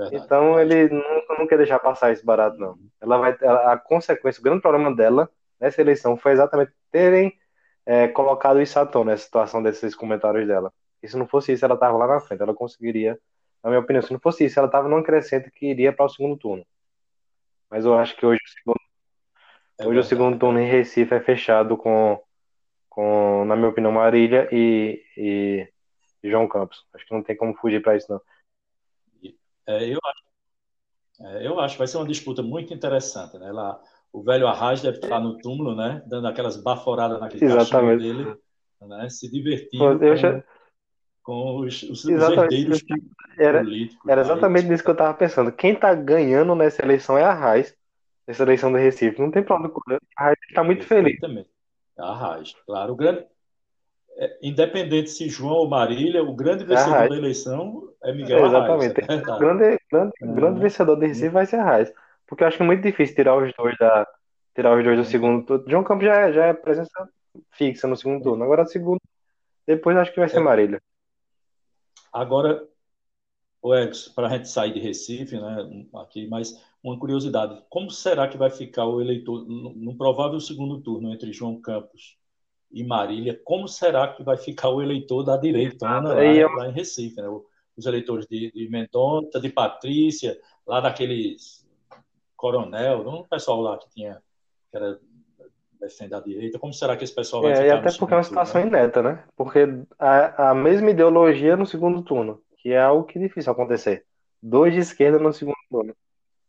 É 0.00 0.16
então, 0.16 0.58
ele 0.58 0.88
nunca 0.88 1.38
não 1.38 1.46
quer 1.46 1.58
deixar 1.58 1.78
passar 1.78 2.12
isso 2.12 2.24
barato, 2.24 2.56
não. 2.56 2.76
Ela 3.00 3.18
vai, 3.18 3.36
a, 3.42 3.72
a 3.72 3.76
consequência, 3.76 4.40
o 4.40 4.44
grande 4.44 4.62
problema 4.62 4.94
dela 4.94 5.28
nessa 5.62 5.80
eleição 5.80 6.16
foi 6.16 6.32
exatamente 6.32 6.72
terem 6.90 7.32
é, 7.86 8.08
colocado 8.08 8.60
isso 8.60 8.78
à 8.78 8.84
tona, 8.84 9.12
essa 9.12 9.24
situação 9.24 9.62
desses 9.62 9.94
comentários 9.94 10.46
dela. 10.46 10.72
E 11.02 11.08
se 11.08 11.16
não 11.16 11.26
fosse 11.26 11.52
isso, 11.52 11.64
ela 11.64 11.74
estava 11.74 11.96
lá 11.96 12.06
na 12.06 12.20
frente, 12.20 12.42
ela 12.42 12.54
conseguiria 12.54 13.18
na 13.62 13.70
minha 13.70 13.80
opinião, 13.80 14.02
se 14.02 14.12
não 14.12 14.18
fosse 14.18 14.44
isso, 14.44 14.58
ela 14.58 14.66
estava 14.66 14.88
num 14.88 15.02
crescente 15.02 15.50
que 15.50 15.66
iria 15.66 15.92
para 15.92 16.04
o 16.04 16.08
segundo 16.08 16.36
turno. 16.36 16.66
Mas 17.70 17.84
eu 17.84 17.96
acho 17.96 18.16
que 18.16 18.26
hoje, 18.26 18.40
o 18.44 18.50
segundo, 18.50 18.80
é 19.78 19.86
hoje 19.86 19.98
o 20.00 20.04
segundo 20.04 20.38
turno 20.38 20.58
em 20.58 20.68
Recife 20.68 21.14
é 21.14 21.20
fechado 21.20 21.76
com, 21.76 22.20
com 22.88 23.44
na 23.44 23.54
minha 23.54 23.68
opinião, 23.68 23.92
Marília 23.92 24.48
e, 24.50 25.02
e, 25.16 25.72
João 26.28 26.48
Campos. 26.48 26.84
Acho 26.92 27.06
que 27.06 27.14
não 27.14 27.22
tem 27.22 27.36
como 27.36 27.54
fugir 27.54 27.80
para 27.80 27.96
isso, 27.96 28.10
não. 28.10 28.20
É, 29.68 29.88
eu, 29.88 29.98
acho, 30.04 30.22
é, 31.20 31.46
eu 31.46 31.60
acho 31.60 31.74
que 31.76 31.78
vai 31.78 31.86
ser 31.86 31.98
uma 31.98 32.06
disputa 32.06 32.42
muito 32.42 32.74
interessante, 32.74 33.38
né? 33.38 33.52
Lá, 33.52 33.80
o 34.12 34.22
velho 34.22 34.46
Arras 34.46 34.82
deve 34.82 34.98
estar 34.98 35.18
no 35.18 35.38
túmulo, 35.38 35.74
né? 35.74 36.02
Dando 36.06 36.28
aquelas 36.28 36.56
baforadas 36.56 37.18
naquele 37.18 37.44
Exatamente. 37.44 38.02
dele, 38.02 38.36
né? 38.82 39.08
Se 39.08 39.30
divertindo. 39.30 40.04
Eu 40.04 40.16
já, 40.16 40.44
com 41.22 41.60
os, 41.60 41.82
os, 41.84 42.04
herdeiros 42.04 42.82
era, 43.38 43.60
políticos. 43.60 44.08
Era 44.08 44.20
exatamente 44.20 44.68
nisso 44.68 44.82
que 44.82 44.90
eu 44.90 44.94
estava 44.94 45.14
pensando. 45.14 45.52
Quem 45.52 45.72
está 45.72 45.94
ganhando 45.94 46.54
nessa 46.54 46.84
eleição 46.84 47.16
é 47.16 47.22
a 47.22 47.32
Raiz, 47.32 47.74
nessa 48.26 48.42
eleição 48.42 48.70
do 48.70 48.78
Recife. 48.78 49.20
Não 49.20 49.30
tem 49.30 49.42
problema. 49.42 49.72
A 50.18 50.24
Raiz 50.24 50.38
está 50.48 50.62
muito 50.62 50.84
feliz. 50.84 51.18
Também. 51.18 51.46
A 51.96 52.14
Raiz, 52.14 52.54
claro. 52.66 52.92
O 52.92 52.96
grande, 52.96 53.24
é, 54.18 54.38
independente 54.42 55.10
se 55.10 55.28
João 55.28 55.54
ou 55.54 55.68
Marília, 55.68 56.22
o 56.22 56.34
grande 56.34 56.64
é 56.64 56.66
vencedor 56.66 57.08
da 57.08 57.16
eleição 57.16 57.88
é 58.04 58.12
Miguel 58.12 58.38
é, 58.38 58.46
Exatamente. 58.46 59.00
Arraes, 59.00 59.28
é 59.28 59.32
o 59.32 59.38
grande, 59.38 59.78
grande, 59.90 60.12
grande 60.20 60.60
vencedor 60.60 60.96
do 60.96 61.06
Recife 61.06 61.28
vai 61.28 61.46
ser 61.46 61.56
a 61.56 61.64
Raiz. 61.64 61.92
Porque 62.32 62.44
eu 62.44 62.48
acho 62.48 62.56
que 62.56 62.62
é 62.62 62.66
muito 62.66 62.82
difícil 62.82 63.14
tirar 63.14 63.36
os 63.36 63.52
dois 63.54 63.76
da, 63.76 64.08
tirar 64.54 64.74
os 64.74 64.82
dois 64.82 64.96
do 64.96 65.04
segundo 65.04 65.44
turno. 65.44 65.68
João 65.68 65.84
Campos 65.84 66.06
já 66.06 66.14
é, 66.14 66.32
já 66.32 66.46
é 66.46 66.54
presença 66.54 67.06
fixa 67.50 67.86
no 67.86 67.94
segundo 67.94 68.22
turno. 68.22 68.42
Agora, 68.42 68.64
segundo, 68.64 69.02
depois 69.66 69.94
acho 69.98 70.10
que 70.14 70.18
vai 70.18 70.30
ser 70.30 70.38
É. 70.38 70.40
Marília. 70.40 70.82
Agora, 72.10 72.66
o 73.60 73.74
Ex, 73.74 74.08
para 74.08 74.28
a 74.28 74.30
gente 74.30 74.48
sair 74.48 74.72
de 74.72 74.80
Recife, 74.80 75.38
né, 75.38 75.84
aqui, 75.96 76.26
mas 76.26 76.58
uma 76.82 76.98
curiosidade: 76.98 77.62
como 77.68 77.90
será 77.90 78.26
que 78.26 78.38
vai 78.38 78.48
ficar 78.48 78.86
o 78.86 79.02
eleitor 79.02 79.44
no, 79.46 79.94
provável 79.94 80.40
segundo 80.40 80.80
turno 80.80 81.12
entre 81.12 81.34
João 81.34 81.60
Campos 81.60 82.16
e 82.70 82.82
Marília? 82.82 83.38
Como 83.44 83.68
será 83.68 84.08
que 84.08 84.22
vai 84.22 84.38
ficar 84.38 84.70
o 84.70 84.80
eleitor 84.80 85.22
da 85.22 85.36
direitona 85.36 86.14
lá, 86.14 86.18
Aí 86.18 86.38
é- 86.38 86.46
lá 86.46 86.66
em 86.66 86.72
Recife? 86.72 87.20
Né? 87.20 87.28
Os 87.76 87.84
eleitores 87.84 88.26
de, 88.26 88.50
de 88.52 88.70
Mendonça, 88.70 89.38
de 89.38 89.50
Patrícia, 89.50 90.40
lá 90.66 90.80
daqueles 90.80 91.61
coronel, 92.42 93.08
um 93.08 93.22
pessoal 93.22 93.60
lá 93.60 93.78
que 93.78 93.88
tinha 93.90 94.20
que 94.68 94.76
era 94.76 94.98
defender 95.80 96.16
a 96.16 96.20
direita. 96.20 96.58
Como 96.58 96.72
será 96.72 96.96
que 96.96 97.04
esse 97.04 97.14
pessoal 97.14 97.42
vai 97.42 97.52
É, 97.52 97.54
e 97.54 97.62
ficar 97.62 97.78
até 97.78 97.90
no 97.92 97.98
porque 97.98 98.14
é 98.14 98.16
uma 98.16 98.22
situação 98.24 98.60
né? 98.62 98.66
ineta, 98.66 99.00
né? 99.02 99.24
Porque 99.36 99.60
a, 99.96 100.50
a 100.50 100.54
mesma 100.54 100.90
ideologia 100.90 101.56
no 101.56 101.64
segundo 101.66 102.02
turno, 102.02 102.42
que 102.58 102.72
é 102.72 102.80
algo 102.80 103.04
que 103.04 103.16
é 103.18 103.22
difícil 103.22 103.52
acontecer. 103.52 104.04
Dois 104.42 104.72
de 104.74 104.80
esquerda 104.80 105.20
no 105.20 105.32
segundo 105.32 105.56
turno. 105.70 105.94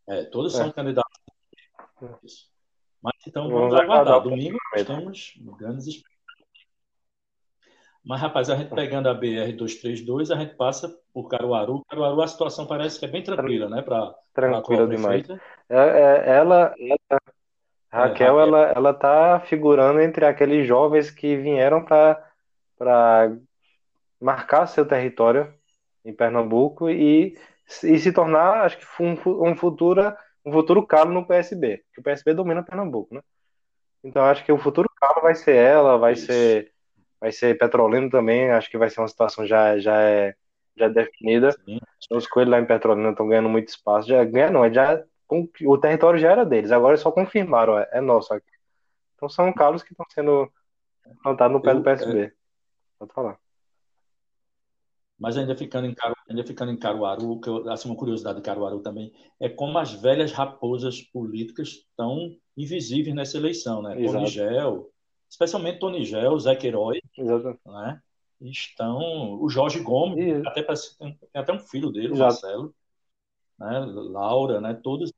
É, 0.09 0.23
todos 0.25 0.53
são 0.53 0.67
É. 0.67 0.73
candidatos. 0.73 1.13
Isso. 2.23 2.49
Mas 3.01 3.13
então 3.27 3.43
Vamos 3.43 3.59
vamos 3.69 3.73
aguardar. 3.75 4.13
aguardar 4.15 4.21
Domingo 4.23 4.57
nós 4.75 4.85
temos 4.87 5.33
grandes 5.59 5.85
expectativas. 5.87 6.13
Mas, 8.05 8.19
rapaz, 8.19 8.49
a 8.49 8.55
gente 8.57 8.73
pegando 8.75 9.07
a 9.07 9.15
BR-232, 9.15 10.31
a 10.35 10.37
gente 10.39 10.55
passa 10.55 10.93
por 11.13 11.29
Caruaru. 11.29 11.85
Caruaru, 11.89 12.21
a 12.21 12.27
situação 12.27 12.65
parece 12.67 12.99
que 12.99 13.05
é 13.05 13.07
bem 13.07 13.23
tranquila, 13.23 13.69
né? 13.69 13.81
Para 13.81 13.99
a 13.99 14.15
Tranquilo 14.33 14.83
atual 14.83 14.87
demais. 14.87 15.25
É, 15.69 15.77
é, 15.77 16.35
ela, 16.35 16.73
Raquel, 17.91 18.37
Raquel. 18.37 18.39
ela, 18.39 18.71
ela 18.75 18.93
tá 18.93 19.39
figurando 19.41 20.01
entre 20.01 20.25
aqueles 20.25 20.67
jovens 20.67 21.11
que 21.11 21.35
vieram 21.37 21.83
para 21.83 23.31
marcar 24.19 24.67
seu 24.67 24.85
território 24.85 25.53
em 26.03 26.13
Pernambuco 26.13 26.89
e, 26.89 27.37
e 27.83 27.99
se 27.99 28.11
tornar, 28.11 28.65
acho 28.65 28.77
que 28.77 28.85
um, 29.01 29.15
um 29.49 29.55
futuro 29.55 30.01
um 30.45 30.51
futuro 30.51 30.85
calo 30.85 31.13
no 31.13 31.25
PSB, 31.25 31.83
que 31.93 32.01
o 32.01 32.03
PSB 32.03 32.33
domina 32.33 32.63
Pernambuco, 32.63 33.15
né? 33.15 33.21
Então 34.03 34.23
acho 34.25 34.43
que 34.43 34.51
o 34.51 34.57
futuro 34.57 34.89
calo 34.99 35.21
vai 35.21 35.35
ser 35.35 35.55
ela, 35.55 35.97
vai 35.97 36.13
Isso. 36.13 36.25
ser 36.25 36.71
vai 37.19 37.31
ser 37.31 37.57
Petrolina 37.57 38.09
também, 38.09 38.51
acho 38.51 38.69
que 38.69 38.77
vai 38.77 38.89
ser 38.89 38.99
uma 38.99 39.07
situação 39.07 39.45
já 39.45 39.77
já 39.79 40.01
é 40.01 40.35
já 40.75 40.85
é 40.85 40.89
definida. 40.89 41.51
Sim. 41.51 41.79
Os 42.11 42.27
coelhos 42.27 42.51
lá 42.51 42.59
em 42.59 42.65
Petrolina 42.65 43.11
estão 43.11 43.27
ganhando 43.27 43.47
muito 43.47 43.69
espaço, 43.69 44.09
já 44.09 44.23
ganha 44.25 44.51
não, 44.51 44.65
é 44.65 44.73
já 44.73 45.01
o 45.65 45.77
território 45.77 46.19
já 46.19 46.31
era 46.31 46.45
deles, 46.45 46.71
agora 46.71 46.97
só 46.97 47.11
confirmaram, 47.11 47.77
é, 47.77 47.89
é 47.93 48.01
nosso 48.01 48.33
aqui. 48.33 48.45
Então 49.15 49.27
são 49.29 49.51
calos 49.53 49.83
que 49.83 49.93
estão 49.93 50.05
sendo 50.09 50.51
plantados 51.21 51.55
no 51.55 51.61
pé 51.61 51.71
Eu- 51.71 51.75
do 51.75 51.83
PSB. 51.83 52.33
Pode 52.99 53.13
falar. 53.13 53.37
Mas 55.19 55.37
ainda 55.37 55.55
ficando 55.55 55.87
em 55.87 55.93
Caruaru, 55.93 56.21
ainda 56.29 56.43
ficando 56.43 56.71
em 56.71 56.77
Caruaru, 56.77 57.39
que 57.39 57.47
eu, 57.47 57.69
assim, 57.71 57.87
uma 57.87 57.95
curiosidade 57.95 58.37
de 58.37 58.43
Caruaru 58.43 58.81
também, 58.81 59.13
é 59.39 59.47
como 59.47 59.77
as 59.77 59.93
velhas 59.93 60.31
raposas 60.31 61.01
políticas 61.01 61.69
estão 61.69 62.35
invisíveis 62.57 63.15
nessa 63.15 63.37
eleição, 63.37 63.81
né? 63.81 63.97
Exato. 63.99 64.13
Tony 64.17 64.27
Gel, 64.27 64.89
especialmente 65.29 65.79
Tony 65.79 66.03
Gel, 66.03 66.37
Zé 66.39 66.55
Queiroz, 66.55 66.99
Exato. 67.17 67.59
né? 67.65 68.01
Estão 68.41 69.39
o 69.39 69.47
Jorge 69.49 69.79
Gomes, 69.79 70.45
até 70.45 70.61
parece 70.61 70.97
tem, 70.97 71.17
tem 71.31 71.41
até 71.41 71.53
um 71.53 71.59
filho 71.59 71.89
dele, 71.91 72.11
o. 72.11 72.17
Marcelo, 72.17 72.75
né? 73.57 73.79
Laura, 73.79 74.59
né? 74.59 74.73
Todos 74.73 75.13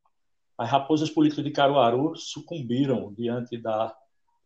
as 0.57 0.69
raposas 0.69 1.09
políticas 1.09 1.43
de 1.43 1.51
Caruaru 1.51 2.15
sucumbiram 2.15 3.13
diante 3.13 3.57
da 3.57 3.93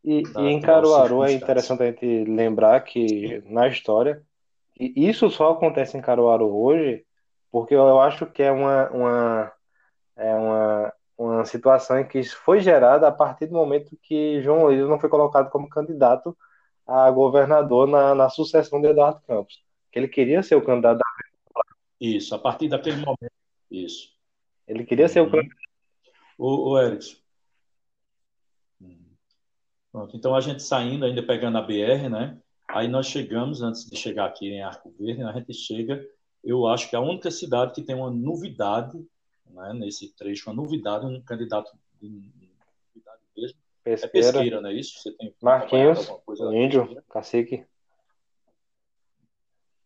E, 0.03 0.23
Da 0.23 0.41
e 0.41 0.45
em 0.47 0.61
Caruaru 0.61 1.23
é 1.23 1.33
interessante 1.33 1.83
a 1.83 1.85
gente 1.87 2.23
lembrar 2.25 2.79
que 2.81 3.43
na 3.45 3.67
história, 3.67 4.23
e 4.79 5.07
isso 5.09 5.29
só 5.29 5.51
acontece 5.51 5.97
em 5.97 6.01
Caruaru 6.01 6.55
hoje, 6.55 7.05
porque 7.51 7.75
eu 7.75 7.99
acho 7.99 8.25
que 8.25 8.41
é 8.41 8.49
uma, 8.51 8.89
uma, 8.91 9.51
é 10.15 10.35
uma, 10.35 10.93
uma 11.17 11.45
situação 11.45 11.99
em 11.99 12.07
que 12.07 12.17
isso 12.19 12.37
foi 12.37 12.61
gerada 12.61 13.07
a 13.07 13.11
partir 13.11 13.47
do 13.47 13.53
momento 13.55 13.97
que 14.01 14.41
João 14.41 14.63
Luiz 14.63 14.87
não 14.87 14.99
foi 14.99 15.09
colocado 15.09 15.49
como 15.49 15.67
candidato 15.69 16.35
a 16.87 17.11
governador 17.11 17.85
na, 17.87 18.15
na 18.15 18.29
sucessão 18.29 18.79
de 18.81 18.87
Eduardo 18.87 19.19
Campos. 19.27 19.61
Que 19.91 19.99
ele 19.99 20.07
queria 20.07 20.41
ser 20.41 20.55
o 20.55 20.63
candidato, 20.63 20.99
da- 20.99 21.05
isso, 21.99 22.33
a 22.33 22.39
partir 22.39 22.69
daquele 22.69 22.97
momento, 22.97 23.33
isso. 23.69 24.13
ele 24.65 24.85
queria 24.85 25.09
ser 25.09 25.19
o 25.19 25.25
Uhum. 25.25 25.31
candidato. 25.31 25.58
O, 26.39 26.69
o 26.69 26.80
Erickson. 26.80 27.17
Pronto, 29.91 30.15
então 30.15 30.34
a 30.34 30.39
gente 30.39 30.63
saindo, 30.63 31.04
ainda 31.04 31.21
pegando 31.21 31.58
a 31.58 31.62
BR, 31.62 32.10
né? 32.10 32.39
Aí 32.69 32.88
nós 32.88 33.08
chegamos, 33.08 33.62
antes 33.62 33.89
de 33.89 33.97
chegar 33.97 34.25
aqui 34.25 34.47
em 34.47 34.62
Arco 34.62 34.93
Verde, 34.97 35.23
a 35.23 35.34
gente 35.34 35.54
chega, 35.54 36.08
eu 36.43 36.65
acho 36.67 36.89
que 36.89 36.95
a 36.95 37.02
única 37.02 37.30
cidade 37.30 37.73
que 37.73 37.84
tem 37.84 37.95
uma 37.95 38.10
novidade, 38.10 39.06
né, 39.47 39.73
nesse 39.73 40.15
trecho, 40.15 40.49
uma 40.49 40.56
novidade, 40.56 41.06
um 41.06 41.21
candidato 41.21 41.75
de 41.99 42.08
novidade 42.08 43.21
mesmo, 43.36 43.60
é 43.84 43.95
Pesqueira, 43.95 44.32
Pesqueira, 44.32 44.62
não 44.62 44.69
é 44.69 44.73
isso? 44.73 44.99
Você 44.99 45.12
tem 45.12 45.34
Marquinhos, 45.41 46.06
coisa 46.23 46.56
índio, 46.56 46.82
Pesqueira? 46.82 47.04
cacique. 47.10 47.65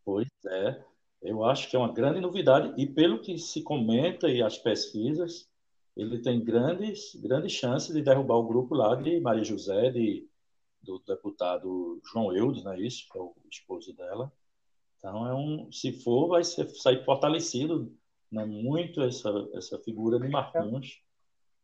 Pois 0.04 0.28
é, 0.46 0.84
eu 1.22 1.42
acho 1.44 1.70
que 1.70 1.74
é 1.74 1.78
uma 1.78 1.92
grande 1.92 2.20
novidade 2.20 2.74
e 2.80 2.86
pelo 2.86 3.20
que 3.20 3.38
se 3.38 3.62
comenta 3.62 4.28
e 4.28 4.42
as 4.42 4.58
pesquisas, 4.58 5.48
ele 5.96 6.20
tem 6.20 6.42
grandes, 6.44 7.14
grandes 7.16 7.52
chances 7.52 7.94
de 7.94 8.02
derrubar 8.02 8.36
o 8.36 8.46
grupo 8.46 8.74
lá 8.74 8.94
de 8.96 9.20
Maria 9.20 9.44
José, 9.44 9.90
de, 9.90 10.26
do 10.82 10.98
deputado 11.06 12.00
João 12.12 12.34
Eudes, 12.34 12.64
não 12.64 12.72
é 12.72 12.80
isso? 12.80 13.06
Que 13.10 13.18
é 13.18 13.20
o 13.20 13.34
esposo 13.50 13.92
dela. 13.94 14.32
Então, 14.98 15.26
é 15.26 15.34
um, 15.34 15.70
se 15.70 15.92
for, 16.02 16.28
vai 16.28 16.42
ser, 16.44 16.68
sair 16.70 17.04
fortalecido 17.04 17.92
né, 18.32 18.44
muito 18.44 19.02
essa, 19.02 19.30
essa 19.54 19.78
figura 19.78 20.18
de 20.18 20.28
Marquinhos 20.28 21.00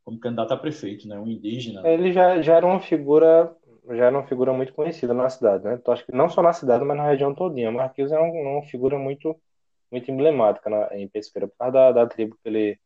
como 0.05 0.19
candidato 0.19 0.53
a 0.53 0.57
prefeito, 0.57 1.07
né? 1.09 1.19
Um 1.19 1.27
indígena. 1.27 1.87
Ele 1.87 2.13
já, 2.13 2.41
já 2.43 2.57
era 2.57 2.67
uma 2.67 2.81
figura, 2.81 3.55
já 3.91 4.07
era 4.07 4.17
uma 4.19 4.27
figura 4.27 4.53
muito 4.53 4.73
conhecida 4.75 5.15
na 5.15 5.29
cidade, 5.29 5.65
né? 5.65 5.75
Então, 5.75 5.93
acho 5.95 6.05
que 6.05 6.13
não 6.13 6.29
só 6.29 6.43
na 6.43 6.53
cidade, 6.53 6.85
mas 6.85 6.97
na 6.97 7.07
região 7.07 7.35
todinha. 7.35 7.71
Marquinhos 7.71 8.13
é 8.13 8.21
um- 8.21 8.59
uma 8.59 8.63
figura 8.65 8.99
muito, 8.99 9.39
muito 9.91 10.11
emblemática 10.11 10.69
na, 10.71 10.97
em 10.97 11.09
Pesqueira, 11.09 11.49
por 11.49 11.57
causa 11.57 11.73
da, 11.73 11.93
da 11.93 12.07
tribo 12.07 12.37
que 12.43 12.49
ele, 12.49 12.81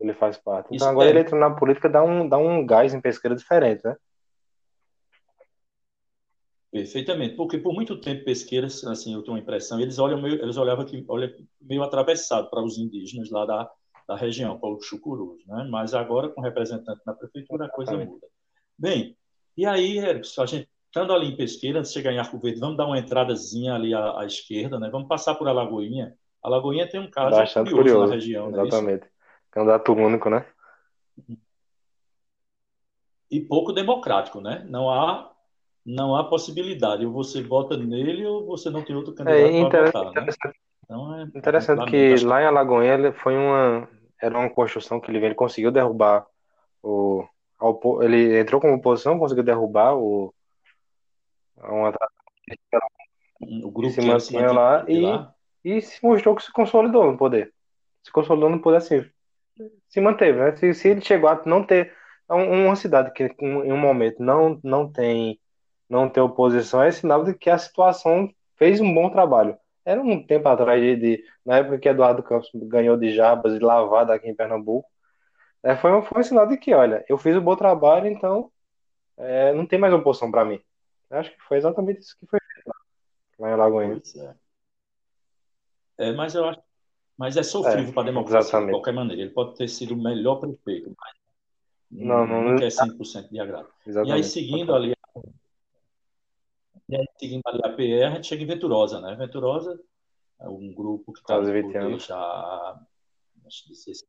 ele 0.00 0.14
faz 0.14 0.36
parte. 0.36 0.68
Então, 0.72 0.88
agora 0.88 1.08
é. 1.08 1.10
ele 1.10 1.20
entrando 1.20 1.40
na 1.40 1.50
política 1.54 1.88
dá 1.88 2.02
um, 2.02 2.28
dá 2.28 2.36
um 2.38 2.64
gás 2.64 2.94
em 2.94 3.00
Pesqueira 3.00 3.36
diferente, 3.36 3.82
né? 3.84 3.96
Perfeitamente, 6.70 7.36
porque 7.36 7.56
por 7.56 7.72
muito 7.72 8.00
tempo 8.00 8.24
pesqueiras, 8.24 8.82
assim, 8.84 9.14
eu 9.14 9.22
tenho 9.22 9.36
uma 9.36 9.40
impressão, 9.40 9.78
eles 9.78 9.96
olham 10.00 10.20
meio, 10.20 10.42
eles 10.42 10.56
olhavam 10.56 10.84
que 10.84 11.04
olha 11.06 11.32
meio 11.60 11.84
atravessado 11.84 12.50
para 12.50 12.60
os 12.60 12.78
indígenas 12.78 13.30
lá 13.30 13.46
da, 13.46 13.70
da 14.08 14.16
região, 14.16 14.58
para 14.58 14.70
os 14.70 14.84
chucurus, 14.84 15.46
né? 15.46 15.68
Mas 15.70 15.94
agora 15.94 16.28
com 16.28 16.40
representante 16.40 17.00
na 17.06 17.14
prefeitura 17.14 17.66
a 17.66 17.68
coisa 17.68 17.92
Exatamente. 17.92 18.14
muda. 18.14 18.26
Bem, 18.76 19.16
e 19.56 19.64
aí, 19.64 19.98
Erickson, 19.98 20.42
a 20.42 20.46
gente 20.46 20.68
estando 20.86 21.12
ali 21.12 21.28
em 21.28 21.36
Pesqueira, 21.36 21.78
antes 21.78 21.92
de 21.92 21.98
chegar 21.98 22.12
em 22.12 22.18
Arco 22.18 22.38
Verde, 22.38 22.58
vamos 22.58 22.76
dar 22.76 22.86
uma 22.86 22.98
entradazinha 22.98 23.74
ali 23.74 23.94
à, 23.94 24.20
à 24.20 24.26
esquerda, 24.26 24.78
né? 24.78 24.88
Vamos 24.90 25.06
passar 25.06 25.36
por 25.36 25.46
Alagoinha. 25.46 26.14
Alagoinha 26.42 26.88
tem 26.88 27.00
um 27.00 27.10
caso 27.10 27.36
Bastante 27.36 27.70
curioso, 27.70 27.94
curioso. 27.94 28.08
na 28.08 28.14
região, 28.14 28.46
é? 28.46 28.66
Exatamente. 28.66 29.06
Candidato 29.54 29.92
único, 29.94 30.28
né? 30.28 30.44
E 33.30 33.40
pouco 33.40 33.72
democrático, 33.72 34.40
né? 34.40 34.64
Não 34.68 34.90
há 34.90 35.30
não 35.86 36.16
há 36.16 36.24
possibilidade, 36.24 37.04
ou 37.04 37.12
você 37.12 37.42
vota 37.42 37.76
nele 37.76 38.24
ou 38.24 38.46
você 38.46 38.70
não 38.70 38.82
tem 38.82 38.96
outro 38.96 39.14
É 39.14 39.16
candidato 39.18 39.52
para 39.52 39.68
inter- 39.68 39.86
votar, 39.86 40.04
né? 40.04 40.10
interessante, 40.20 40.58
Então 40.84 41.14
é 41.14 41.24
interessante 41.38 41.78
lamento, 41.80 41.90
que 41.90 42.24
lá 42.24 42.42
em 42.42 42.46
Alagoinha 42.46 42.94
ele 42.94 43.12
foi 43.12 43.36
uma, 43.36 43.88
era 44.20 44.38
uma 44.38 44.48
construção 44.50 44.98
que 45.00 45.10
ele, 45.10 45.24
ele 45.24 45.34
conseguiu 45.34 45.70
derrubar 45.70 46.26
o, 46.82 47.26
ele 48.02 48.38
entrou 48.38 48.60
como 48.60 48.74
oposição, 48.74 49.18
conseguiu 49.18 49.44
derrubar 49.44 49.94
o, 49.94 50.34
uma 51.56 51.92
o 53.62 53.70
grupo 53.70 53.92
se 53.92 54.00
mantinha 54.00 54.52
lá 54.52 54.82
de 54.82 54.92
e, 54.92 55.00
lá. 55.02 55.34
e 55.64 55.80
se 55.82 56.02
mostrou 56.04 56.34
que 56.34 56.42
se 56.42 56.52
consolidou 56.52 57.10
no 57.10 57.18
poder. 57.18 57.52
Se 58.02 58.10
consolidou 58.12 58.48
no 58.50 58.60
poder 58.60 58.78
assim, 58.78 59.04
se 59.88 60.00
manteve, 60.00 60.38
né? 60.38 60.56
Se, 60.56 60.74
se 60.74 60.88
ele 60.88 61.00
chegou 61.00 61.28
a 61.28 61.42
não 61.46 61.64
ter 61.64 61.92
um- 62.30 62.66
uma 62.66 62.76
cidade 62.76 63.12
que 63.12 63.24
em 63.40 63.72
um 63.72 63.76
momento 63.78 64.22
não, 64.22 64.60
não 64.62 64.90
tem 64.90 65.40
não 65.88 66.08
tem 66.08 66.22
oposição, 66.22 66.82
é 66.82 66.90
sinal 66.90 67.24
de 67.24 67.34
que 67.34 67.50
a 67.50 67.58
situação 67.58 68.28
fez 68.56 68.80
um 68.80 68.92
bom 68.94 69.10
trabalho. 69.10 69.56
Era 69.84 70.00
um 70.02 70.26
tempo 70.26 70.48
atrás 70.48 70.80
de, 70.82 70.96
de- 70.96 71.24
na 71.44 71.58
época 71.58 71.78
que 71.78 71.88
Eduardo 71.88 72.22
Campos 72.22 72.50
ganhou 72.54 72.96
de 72.96 73.14
Jabas 73.14 73.54
e 73.54 73.58
lavada 73.60 74.14
aqui 74.14 74.28
em 74.28 74.34
Pernambuco, 74.34 74.88
é, 75.62 75.76
foi, 75.76 75.92
um- 75.92 76.02
foi 76.02 76.20
um 76.20 76.24
sinal 76.24 76.46
de 76.48 76.56
que, 76.58 76.74
olha, 76.74 77.04
eu 77.08 77.18
fiz 77.18 77.36
um 77.36 77.40
bom 77.42 77.56
trabalho, 77.56 78.08
então 78.08 78.50
é, 79.18 79.52
não 79.54 79.66
tem 79.66 79.78
mais 79.78 79.94
oposição 79.94 80.30
para 80.30 80.44
mim. 80.44 80.60
Eu 81.10 81.18
acho 81.18 81.30
que 81.32 81.42
foi 81.48 81.58
exatamente 81.58 82.00
isso 82.00 82.16
que 82.18 82.26
foi 82.26 82.40
feito 82.54 82.66
lá, 82.68 82.74
lá 83.40 83.50
em 83.50 83.52
Alagoinha. 83.54 84.00
Pois 84.00 84.16
é. 84.16 84.34
É, 85.98 86.12
mas 86.12 86.34
eu 86.34 86.44
acho, 86.48 86.60
mas 87.16 87.36
é 87.36 87.42
sofrível 87.42 87.90
É, 87.90 87.92
para 87.92 88.02
a 88.02 88.06
democracia 88.06 88.40
de 88.40 88.46
exatamente. 88.48 88.70
qualquer 88.72 88.92
maneira. 88.94 89.22
Ele 89.22 89.30
pode 89.30 89.56
ter 89.56 89.68
sido 89.68 89.94
o 89.94 90.02
melhor 90.02 90.36
prefeito, 90.36 90.94
mas 90.98 91.14
Não, 91.90 92.26
não, 92.26 92.42
nunca 92.50 92.64
é 92.64 92.70
100% 92.70 93.30
de 93.30 93.40
agrado. 93.40 93.68
Exatamente. 93.86 94.10
E 94.10 94.12
aí, 94.12 94.24
seguindo 94.24 94.74
ali, 94.74 94.94
e 96.88 96.96
aí, 96.96 97.06
seguindo 97.18 97.42
ali 97.46 97.60
a 97.64 97.68
PR, 97.70 98.04
a 98.04 98.10
gente 98.16 98.26
chega 98.26 98.42
em 98.42 98.46
Venturosa, 98.46 99.00
né? 99.00 99.14
Venturosa 99.14 99.80
é 100.40 100.48
um 100.48 100.72
grupo 100.74 101.12
que 101.12 101.20
está 101.20 101.40
no 101.40 101.50
20 101.52 101.62
poder 101.72 101.98
já 102.00 102.16
há 102.16 102.80
acho, 103.46 103.68
16, 103.68 104.04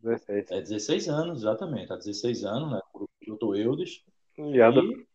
16. 0.00 0.50
é 0.50 0.60
16 0.60 1.08
anos, 1.08 1.40
exatamente. 1.40 1.92
Há 1.92 1.96
16 1.96 2.44
anos, 2.44 2.70
né? 2.72 2.80
O 2.92 2.98
grupo 2.98 3.12
de 3.20 3.32
Otto 3.32 3.54
Eudes. 3.54 4.02
E 4.38 4.60
a 4.60 4.70
do- 4.70 4.80
E, 4.80 5.06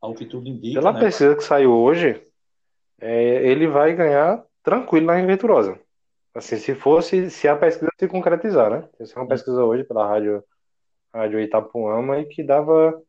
ao 0.00 0.14
que 0.14 0.24
tudo 0.26 0.48
indica, 0.48 0.80
Pela 0.80 0.92
né? 0.92 1.00
pesquisa 1.00 1.34
que 1.36 1.42
saiu 1.42 1.72
hoje, 1.72 2.22
é, 3.00 3.46
ele 3.50 3.66
vai 3.66 3.94
ganhar 3.94 4.44
tranquilo 4.62 5.06
lá 5.06 5.18
em 5.18 5.26
Venturosa. 5.26 5.80
Assim, 6.34 6.56
se 6.58 6.74
fosse, 6.74 7.30
se 7.30 7.48
a 7.48 7.56
pesquisa 7.56 7.90
se 7.98 8.08
concretizar, 8.08 8.70
né? 8.70 8.88
Isso 9.00 9.18
é 9.18 9.22
uma 9.22 9.28
pesquisa 9.28 9.64
hoje 9.64 9.84
pela 9.84 10.06
rádio, 10.06 10.44
rádio 11.14 11.40
Itapuama 11.40 12.18
e 12.20 12.26
que 12.26 12.42
dava, 12.44 13.02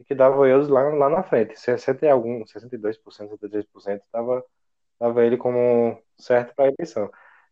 e 0.00 0.04
que 0.04 0.14
dava 0.14 0.48
eles 0.48 0.68
lá, 0.68 0.82
lá 0.90 1.08
na 1.10 1.22
frente. 1.24 1.58
60 1.60 2.06
e 2.06 2.10
algum, 2.10 2.46
62%, 2.46 3.30
63% 3.30 4.04
dava, 4.12 4.44
dava 5.00 5.24
ele 5.26 5.36
como 5.38 6.00
certo 6.18 6.54
para 6.54 6.66
a 6.66 6.72
eleição. 6.78 7.10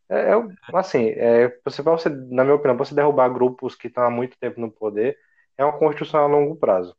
É, 0.09 0.33
é, 0.33 0.35
assim, 0.75 1.09
é, 1.11 1.49
você, 1.65 1.83
você, 1.83 2.09
na 2.11 2.45
minha 2.45 2.57
opinião, 2.57 2.77
você 2.79 2.95
derrubar 2.95 3.29
grupos 3.31 3.75
que 3.77 3.89
estão 3.89 4.05
há 4.05 4.11
muito 4.11 4.39
tempo 4.39 4.61
no 4.61 4.71
poder, 4.73 5.19
é 5.59 5.65
uma 5.65 5.79
construção 5.79 6.21
a 6.25 6.29
longo 6.29 6.57
prazo. 6.57 6.97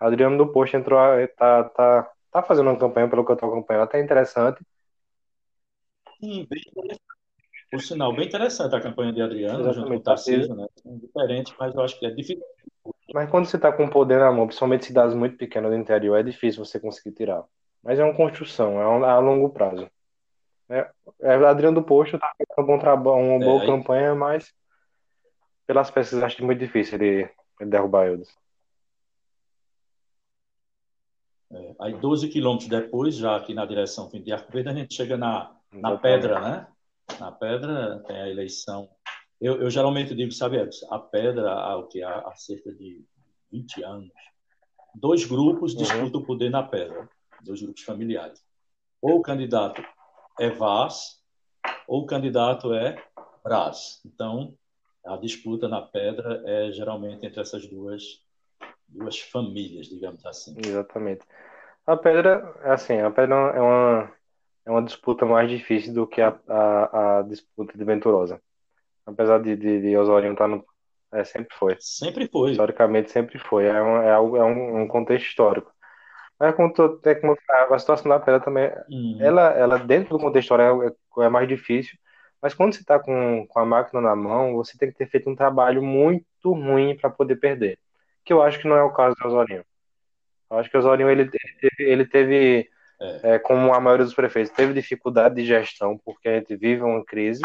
Adriano 0.00 0.38
do 0.38 0.52
Posto 0.52 0.76
entrou, 0.76 0.98
a- 0.98 1.26
tá, 1.36 1.64
tá, 1.70 2.12
tá 2.32 2.42
fazendo 2.42 2.70
uma 2.70 2.78
campanha, 2.78 3.08
pelo 3.10 3.24
que 3.24 3.32
eu 3.32 3.34
estou 3.34 3.48
acompanhando, 3.50 3.84
até 3.84 4.00
interessante. 4.00 4.64
Sim, 6.20 6.46
bem 6.48 6.60
interessante. 6.68 7.05
Por 7.70 7.80
sinal, 7.82 8.14
bem 8.14 8.26
interessante 8.26 8.74
a 8.74 8.80
campanha 8.80 9.12
de 9.12 9.20
Adriano, 9.20 9.64
junto 9.72 9.88
com 9.88 9.94
o 9.94 9.96
Exatamente, 9.96 10.02
Tarcísio, 10.04 10.54
né? 10.54 10.66
São 10.82 10.98
diferentes, 10.98 11.54
mas 11.58 11.74
eu 11.74 11.80
acho 11.82 11.98
que 11.98 12.06
é 12.06 12.10
difícil. 12.10 12.42
Mas 13.12 13.28
quando 13.30 13.46
você 13.46 13.56
está 13.56 13.72
com 13.72 13.88
poder 13.88 14.18
na 14.18 14.30
mão, 14.32 14.46
principalmente 14.46 14.86
cidades 14.86 15.14
muito 15.14 15.36
pequenas 15.36 15.70
do 15.70 15.76
interior, 15.76 16.16
é 16.16 16.22
difícil 16.22 16.64
você 16.64 16.78
conseguir 16.78 17.14
tirar. 17.14 17.44
Mas 17.82 17.98
é 17.98 18.04
uma 18.04 18.14
construção, 18.14 18.80
é 18.80 18.88
um- 18.88 19.04
a 19.04 19.18
longo 19.18 19.50
prazo. 19.50 19.88
É, 20.68 20.90
é, 21.20 21.34
Adriano 21.34 21.80
do 21.80 21.86
Posto 21.86 22.16
está 22.16 22.32
fazendo 22.36 22.64
um 22.64 22.66
bom 22.74 22.78
trabalho, 22.78 23.16
uma 23.18 23.34
É, 23.36 23.38
boa 23.44 23.60
aí- 23.62 23.66
campanha, 23.66 24.14
mas 24.14 24.52
pelas 25.66 25.90
pesquisas 25.90 26.22
acho 26.24 26.44
muito 26.44 26.58
difícil 26.58 26.94
ele, 27.00 27.30
ele 27.60 27.70
derrubar 27.70 28.06
eles. 28.08 28.28
É, 31.52 31.74
aí 31.80 31.94
12 31.94 32.28
quilômetros 32.28 32.68
depois, 32.68 33.14
já 33.16 33.36
aqui 33.36 33.54
na 33.54 33.64
direção 33.64 34.10
fim 34.10 34.20
de 34.22 34.32
Arco 34.32 34.50
Verde, 34.50 34.68
a 34.68 34.74
gente 34.74 34.94
chega 34.94 35.16
na, 35.16 35.54
na 35.72 35.90
Exatamente. 35.92 36.00
Pedra, 36.02 36.40
né? 36.40 36.66
Na 37.20 37.32
Pedra 37.32 38.02
tem 38.06 38.16
a 38.16 38.28
eleição. 38.28 38.88
Eu, 39.40 39.60
eu 39.60 39.70
geralmente 39.70 40.14
digo, 40.14 40.32
sabe, 40.32 40.58
a 40.90 40.98
Pedra, 40.98 41.52
há, 41.52 41.76
o 41.76 41.86
que, 41.88 42.02
há, 42.02 42.32
cerca 42.36 42.72
de 42.72 43.04
20 43.52 43.82
anos, 43.84 44.10
dois 44.94 45.24
grupos 45.24 45.72
Uhum. 45.72 45.78
disputam 45.78 46.20
o 46.20 46.26
poder 46.26 46.50
na 46.50 46.62
Pedra, 46.62 47.08
dois 47.42 47.62
grupos 47.62 47.82
familiares. 47.82 48.44
Ou 49.00 49.18
o 49.18 49.22
candidato 49.22 49.84
é 50.38 50.50
Vaz, 50.50 51.22
ou 51.86 52.02
o 52.02 52.06
candidato 52.06 52.72
é 52.72 53.02
Braz. 53.44 54.00
Então, 54.04 54.54
a 55.06 55.16
disputa 55.16 55.68
na 55.68 55.80
Pedra 55.82 56.42
é 56.46 56.72
geralmente 56.72 57.24
entre 57.24 57.40
essas 57.40 57.66
duas, 57.66 58.02
duas 58.88 59.20
famílias, 59.20 59.86
digamos 59.86 60.24
assim. 60.26 60.54
Exatamente. 60.58 61.24
A 61.86 61.96
pedra, 61.96 62.52
é 62.64 62.72
assim, 62.72 62.98
a 62.98 63.10
pedra 63.12 63.34
é 63.34 63.60
uma, 63.60 64.12
é 64.66 64.70
uma 64.70 64.82
disputa 64.82 65.24
mais 65.24 65.48
difícil 65.48 65.94
do 65.94 66.06
que 66.06 66.20
a, 66.20 66.36
a, 66.48 67.18
a 67.18 67.22
disputa 67.22 67.78
de 67.78 67.84
Venturosa. 67.84 68.42
Apesar 69.06 69.38
de, 69.38 69.54
de, 69.56 69.80
de 69.80 69.96
Osório 69.96 70.32
estar 70.32 70.48
no. 70.48 70.64
É, 71.12 71.22
sempre 71.22 71.56
foi. 71.56 71.76
Sempre 71.78 72.28
foi. 72.28 72.50
Historicamente 72.50 73.12
sempre 73.12 73.38
foi. 73.38 73.66
É 73.66 73.80
um, 73.80 74.02
é 74.02 74.10
é 74.10 74.44
um, 74.44 74.88
contexto 74.88 75.26
histórico. 75.26 75.72
Mas 76.38 76.54
como, 76.56 76.72
tu, 76.72 77.00
é 77.04 77.14
como 77.14 77.36
a 77.48 77.78
situação 77.78 78.08
da 78.10 78.18
pedra 78.18 78.40
também, 78.40 78.70
Uhum. 78.90 79.18
ela, 79.20 79.52
ela 79.52 79.78
dentro 79.78 80.18
do 80.18 80.22
contexto 80.22 80.52
histórico 80.52 81.22
é, 81.22 81.26
é 81.26 81.28
mais 81.28 81.48
difícil. 81.48 81.96
Mas 82.42 82.52
quando 82.52 82.74
você 82.74 82.80
está 82.80 82.98
com, 82.98 83.46
com 83.46 83.58
a 83.60 83.64
máquina 83.64 84.00
na 84.00 84.16
mão, 84.16 84.54
você 84.54 84.76
tem 84.76 84.90
que 84.90 84.98
ter 84.98 85.08
feito 85.08 85.30
um 85.30 85.36
trabalho 85.36 85.80
muito 85.82 86.52
ruim 86.52 86.96
para 86.96 87.08
poder 87.08 87.36
perder. 87.36 87.78
Que 88.24 88.32
eu 88.32 88.42
acho 88.42 88.58
que 88.58 88.68
não 88.68 88.76
é 88.76 88.82
o 88.82 88.92
caso 88.92 89.14
do 89.16 89.28
Osório. 89.28 89.64
Eu 90.50 90.58
acho 90.58 90.68
que 90.68 90.76
o 90.76 90.80
Osório 90.80 91.08
ele 91.08 91.30
teve, 91.30 91.70
ele 91.78 92.04
teve 92.04 92.68
É. 92.98 93.38
como 93.38 93.74
a 93.74 93.80
maioria 93.80 94.04
dos 94.04 94.14
prefeitos, 94.14 94.52
teve 94.52 94.72
dificuldade 94.72 95.34
de 95.34 95.44
gestão, 95.44 95.98
porque 95.98 96.28
a 96.28 96.38
gente 96.38 96.56
vive 96.56 96.82
uma 96.82 97.04
crise. 97.04 97.42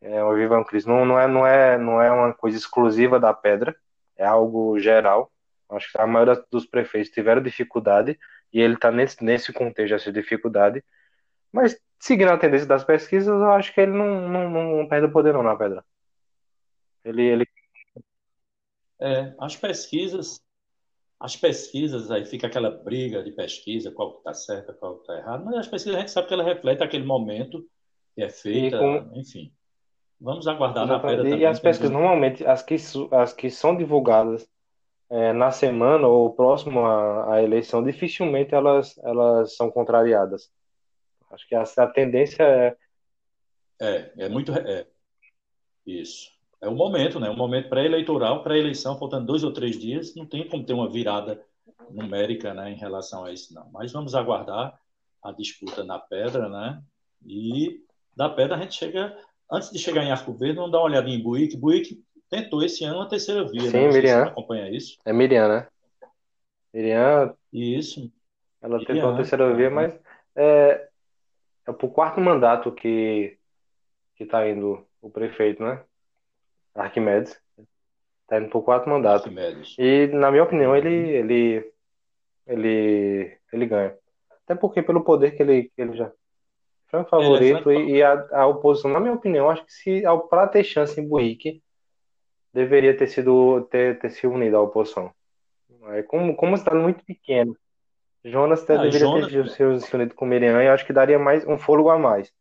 É, 0.00 0.34
vive 0.34 0.54
uma 0.54 0.64
crise. 0.64 0.86
Não, 0.86 1.04
não, 1.04 1.18
é, 1.18 1.26
não, 1.26 1.46
é, 1.46 1.78
não 1.78 2.00
é 2.00 2.10
uma 2.10 2.32
coisa 2.32 2.56
exclusiva 2.56 3.18
da 3.20 3.32
pedra, 3.34 3.76
é 4.16 4.24
algo 4.24 4.78
geral. 4.78 5.30
Acho 5.70 5.90
que 5.90 6.00
a 6.00 6.06
maioria 6.06 6.42
dos 6.50 6.66
prefeitos 6.66 7.10
tiveram 7.10 7.42
dificuldade 7.42 8.18
e 8.52 8.60
ele 8.60 8.74
está 8.74 8.90
nesse, 8.90 9.22
nesse 9.24 9.52
contexto 9.52 9.94
dessa 9.94 10.12
dificuldade. 10.12 10.84
Mas, 11.50 11.78
seguindo 11.98 12.30
a 12.30 12.38
tendência 12.38 12.66
das 12.66 12.84
pesquisas, 12.84 13.28
eu 13.28 13.50
acho 13.52 13.72
que 13.72 13.80
ele 13.80 13.92
não, 13.92 14.28
não, 14.28 14.50
não 14.50 14.88
perde 14.88 15.06
o 15.06 15.12
poder 15.12 15.32
não 15.32 15.42
na 15.42 15.56
pedra. 15.56 15.84
Ele, 17.04 17.22
ele 17.22 17.48
É, 19.00 19.34
as 19.38 19.56
pesquisas, 19.56 20.40
as 21.24 21.36
pesquisas, 21.36 22.10
aí 22.10 22.26
fica 22.26 22.48
aquela 22.48 22.70
briga 22.70 23.22
de 23.22 23.32
pesquisa, 23.32 23.90
qual 23.90 24.12
que 24.12 24.18
está 24.18 24.34
certa, 24.34 24.74
qual 24.74 24.96
que 24.96 25.00
está 25.00 25.16
errado, 25.16 25.42
mas 25.42 25.54
as 25.54 25.66
pesquisas 25.66 25.96
a 25.96 26.00
gente 26.00 26.10
sabe 26.10 26.28
que 26.28 26.34
ela 26.34 26.44
reflete 26.44 26.82
aquele 26.82 27.04
momento 27.04 27.66
que 28.14 28.22
é 28.22 28.28
feita, 28.28 28.78
com- 28.78 29.10
enfim. 29.18 29.50
Vamos 30.20 30.46
aguardar 30.46 30.86
na 30.86 30.98
pedra 30.98 31.12
Exatamente. 31.12 31.30
também. 31.30 31.44
E 31.44 31.46
as 31.46 31.58
pesquisas, 31.58 31.90
normalmente, 31.90 32.46
as 32.46 32.62
que, 32.62 32.76
as 33.10 33.32
que 33.32 33.50
são 33.50 33.74
divulgadas 33.74 34.46
é, 35.08 35.32
na 35.32 35.50
semana 35.50 36.06
ou 36.06 36.34
próximo 36.34 36.84
à, 36.84 37.36
à 37.36 37.42
eleição, 37.42 37.82
dificilmente 37.82 38.54
elas, 38.54 38.94
elas 38.98 39.56
são 39.56 39.70
contrariadas. 39.70 40.52
Acho 41.30 41.48
que 41.48 41.54
a, 41.54 41.62
a 41.62 41.86
tendência 41.86 42.42
é. 42.42 42.76
É, 43.80 44.12
é 44.26 44.28
muito. 44.28 44.52
É, 44.52 44.86
isso. 45.86 46.33
É 46.64 46.68
o 46.68 46.74
momento, 46.74 47.20
né? 47.20 47.28
O 47.28 47.36
momento 47.36 47.68
pré-eleitoral, 47.68 48.42
pré-eleição, 48.42 48.98
faltando 48.98 49.26
dois 49.26 49.44
ou 49.44 49.52
três 49.52 49.78
dias, 49.78 50.14
não 50.14 50.24
tem 50.24 50.48
como 50.48 50.64
ter 50.64 50.72
uma 50.72 50.88
virada 50.88 51.40
numérica, 51.90 52.54
né, 52.54 52.70
em 52.72 52.76
relação 52.76 53.24
a 53.24 53.32
isso, 53.32 53.54
não. 53.54 53.70
Mas 53.70 53.92
vamos 53.92 54.14
aguardar 54.14 54.78
a 55.22 55.32
disputa 55.32 55.84
na 55.84 55.98
pedra, 55.98 56.48
né? 56.48 56.82
E 57.26 57.80
da 58.16 58.30
pedra 58.30 58.56
a 58.56 58.60
gente 58.60 58.74
chega. 58.74 59.14
Antes 59.52 59.70
de 59.70 59.78
chegar 59.78 60.02
em 60.02 60.10
Arco 60.10 60.32
Verde, 60.32 60.56
vamos 60.56 60.72
dar 60.72 60.78
uma 60.78 60.86
olhadinha 60.86 61.18
em 61.18 61.22
Buíque. 61.22 61.56
Buíque 61.56 62.02
tentou 62.30 62.62
esse 62.62 62.82
ano 62.82 62.96
uma 62.96 63.08
terceira 63.08 63.44
via, 63.44 63.70
Sim, 63.70 63.72
né? 63.72 63.88
Miriam. 63.88 64.22
acompanha 64.24 64.70
isso. 64.70 64.98
É 65.04 65.12
Miriam, 65.12 65.48
né? 65.48 65.68
Miriam, 66.72 67.36
Isso. 67.52 68.10
ela 68.60 68.78
Miriam, 68.78 68.94
tentou 68.94 69.10
a 69.10 69.16
terceira 69.16 69.54
via, 69.54 69.70
mas 69.70 69.94
é, 70.34 70.88
é 71.68 71.72
pro 71.72 71.90
quarto 71.90 72.20
mandato 72.20 72.72
que, 72.72 73.36
que 74.16 74.24
tá 74.24 74.48
indo 74.48 74.84
o 75.00 75.10
prefeito, 75.10 75.62
né? 75.62 75.84
Arquimedes. 76.74 77.40
Tá 78.26 78.38
indo 78.38 78.48
pro 78.48 78.62
quarto 78.62 78.88
mandato. 78.88 79.24
Arquimedes. 79.28 79.76
E, 79.78 80.06
na 80.08 80.30
minha 80.30 80.42
opinião, 80.42 80.74
ele, 80.76 80.88
ele, 80.88 81.72
ele, 82.46 83.38
ele 83.52 83.66
ganha. 83.66 83.96
Até 84.44 84.54
porque 84.54 84.82
pelo 84.82 85.04
poder 85.04 85.32
que 85.32 85.42
ele, 85.42 85.64
que 85.64 85.80
ele 85.82 85.96
já. 85.96 86.10
Franco 86.88 87.10
favorito 87.10 87.64
franco 87.64 87.72
e, 87.72 87.96
e 87.96 88.02
a, 88.02 88.26
a 88.32 88.46
oposição, 88.46 88.90
na 88.90 89.00
minha 89.00 89.14
opinião, 89.14 89.50
acho 89.50 89.64
que 89.64 89.72
se 89.72 90.04
ao- 90.06 90.28
pra 90.28 90.46
ter 90.46 90.62
chance 90.62 91.00
em 91.00 91.08
Buíque, 91.08 91.62
deveria 92.52 92.96
ter 92.96 93.08
sido 93.08 93.62
ter, 93.70 93.98
ter 93.98 94.10
se 94.10 94.26
unido 94.26 94.56
à 94.56 94.60
oposição. 94.62 95.12
Aí, 95.86 96.02
como, 96.04 96.36
como 96.36 96.54
está 96.54 96.74
muito 96.74 97.04
pequeno, 97.04 97.56
Jonas 98.24 98.62
até 98.62 98.74
Ah, 98.74 98.82
deveria 98.82 99.06
Jonas- 99.08 99.30
ter 99.56 99.80
se, 99.80 99.86
se 99.86 99.96
unido 99.96 100.14
com 100.14 100.24
Miriam 100.24 100.62
e 100.62 100.68
acho 100.68 100.86
que 100.86 100.92
daria 100.92 101.18
mais 101.18 101.46
um 101.46 101.58
fôlego 101.58 101.90
a 101.90 101.98
mais. 101.98 102.32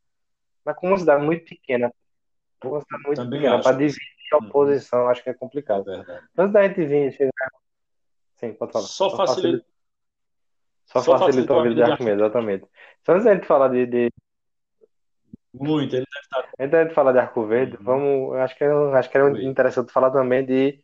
Mas 0.63 0.75
como 0.75 0.91
uma 0.93 0.99
cidade 0.99 1.23
muito 1.25 1.43
pequena, 1.45 1.91
uma 2.63 2.79
cidade 2.81 3.03
muito 3.05 3.17
Também 3.17 3.39
pequena, 3.41 3.61
para 3.61 3.77
dividir 3.77 4.12
a 4.35 4.39
Uhum. 4.39 4.47
oposição, 4.47 5.07
acho 5.07 5.23
que 5.23 5.29
é 5.29 5.33
É 5.33 5.35
complicado. 5.35 5.83
verdade. 5.85 6.25
Antes 6.37 6.53
da 6.53 6.67
gente 6.67 6.85
vir 6.85 7.11
chegar. 7.13 7.51
Sim, 8.35 8.53
pode 8.53 8.71
falar. 8.71 8.85
Só 8.85 9.09
facilita. 9.15 9.65
Só 10.85 10.99
só 11.01 11.17
facilitou 11.17 11.59
a 11.59 11.63
vida 11.63 11.75
de 11.75 11.81
Arquimedes, 11.83 12.19
exatamente. 12.19 12.67
Então, 13.01 13.15
antes 13.15 13.25
da 13.25 13.33
gente 13.33 13.47
falar 13.47 13.69
de, 13.69 13.85
de, 13.85 14.11
Muito. 15.53 15.95
Ele 15.95 16.05
deve 16.05 16.19
estar. 16.23 16.49
antes 16.59 16.71
da 16.71 16.83
gente 16.83 16.93
falar 16.93 17.11
de 17.13 17.19
Arco 17.19 17.45
Verde, 17.45 17.77
Uhum. 17.77 17.83
vamos, 17.83 18.35
acho 18.37 18.57
que, 18.57 18.63
é- 18.63 18.93
acho 18.97 19.09
que 19.09 19.17
era 19.17 19.31
Oi. 19.31 19.45
interessante 19.45 19.91
falar 19.91 20.11
também 20.11 20.45
de, 20.45 20.83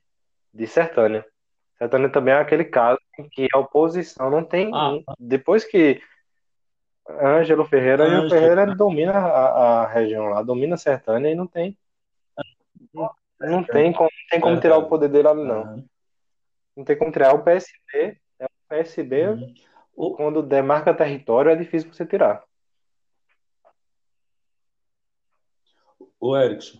de 0.54 0.68
Sertânia. 0.68 1.26
Sertânia 1.78 2.10
também 2.12 2.34
é 2.34 2.38
aquele 2.38 2.66
caso 2.66 3.00
em 3.18 3.28
que 3.30 3.48
a 3.54 3.58
oposição 3.60 4.30
não 4.30 4.44
tem. 4.44 4.72
Ah. 4.74 5.00
Depois 5.20 5.64
que 5.66 6.02
Ângelo 7.10 7.66
Ferreira, 7.66 8.04
Ângelo 8.06 8.30
Ferreira 8.30 8.76
domina 8.76 9.14
a, 9.14 9.82
a 9.84 9.88
região 9.88 10.26
lá, 10.26 10.44
domina 10.44 10.78
Sertânia 10.78 11.30
e 11.32 11.36
não 11.36 11.48
tem. 11.48 11.76
Não, 13.40 13.50
não 13.50 13.64
tem 13.64 13.94
como, 13.94 14.10
não 14.10 14.30
tem 14.30 14.42
como 14.42 14.60
tirar 14.60 14.78
o 14.78 14.90
poder 14.90 15.10
dele 15.10 15.28
ali, 15.28 15.44
não. 15.44 15.62
Aham. 15.62 15.86
Não 16.78 16.86
tem 16.86 16.98
como 16.98 17.12
tirar. 17.12 17.34
O 17.34 17.44
PSB, 17.44 18.18
é 18.40 18.46
o 18.46 18.50
PSB, 18.70 19.28
Uhum. 19.30 19.54
O- 19.96 20.16
quando 20.16 20.42
demarca 20.42 20.94
território, 20.94 21.52
é 21.52 21.56
difícil 21.56 21.92
você 21.94 22.06
tirar. 22.06 22.42
Ô, 26.20 26.38
Erickson, 26.38 26.80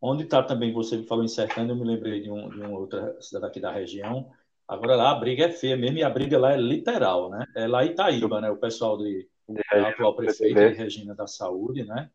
onde 0.00 0.24
está 0.24 0.42
também, 0.42 0.72
você 0.72 0.96
me 0.98 1.06
falou 1.06 1.24
em 1.24 1.28
Sertânia, 1.28 1.72
eu 1.72 1.76
me 1.76 1.84
lembrei 1.84 2.20
de, 2.20 2.30
um, 2.30 2.48
de 2.50 2.60
uma 2.60 2.78
outra 2.78 3.20
cidade 3.22 3.46
aqui 3.46 3.60
da 3.60 3.72
região. 3.72 4.30
Agora 4.66 4.96
lá 4.96 5.10
a 5.12 5.14
briga 5.14 5.46
é 5.46 5.50
feia 5.50 5.76
mesmo, 5.78 5.96
e 5.98 6.02
a 6.02 6.10
briga 6.10 6.38
lá 6.38 6.52
é 6.52 6.56
literal, 6.58 7.30
né? 7.30 7.46
É 7.56 7.66
lá 7.66 7.84
Itaíba, 7.84 8.40
né? 8.40 8.50
O 8.50 8.56
pessoal 8.58 8.98
de, 8.98 9.26
de 9.48 9.62
atual 9.72 10.14
prefeita 10.14 10.68
de 10.68 10.76
Regina 10.76 11.14
da 11.14 11.26
Saúde, 11.26 11.84
né? 11.84 12.10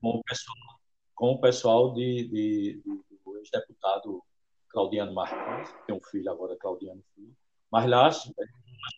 Com 0.00 0.08
o 0.08 0.22
pessoal, 0.24 0.56
com 1.20 1.32
o 1.32 1.38
pessoal 1.38 1.92
de, 1.92 2.28
de, 2.28 2.82
do 2.82 3.36
ex-deputado 3.36 4.22
Claudiano 4.70 5.12
Martins, 5.12 5.70
que 5.70 5.86
tem 5.86 5.94
um 5.94 6.00
filho 6.00 6.30
agora, 6.30 6.56
Claudiano 6.56 7.02
Filho. 7.14 7.36
Mas 7.70 7.86
lá, 7.86 8.08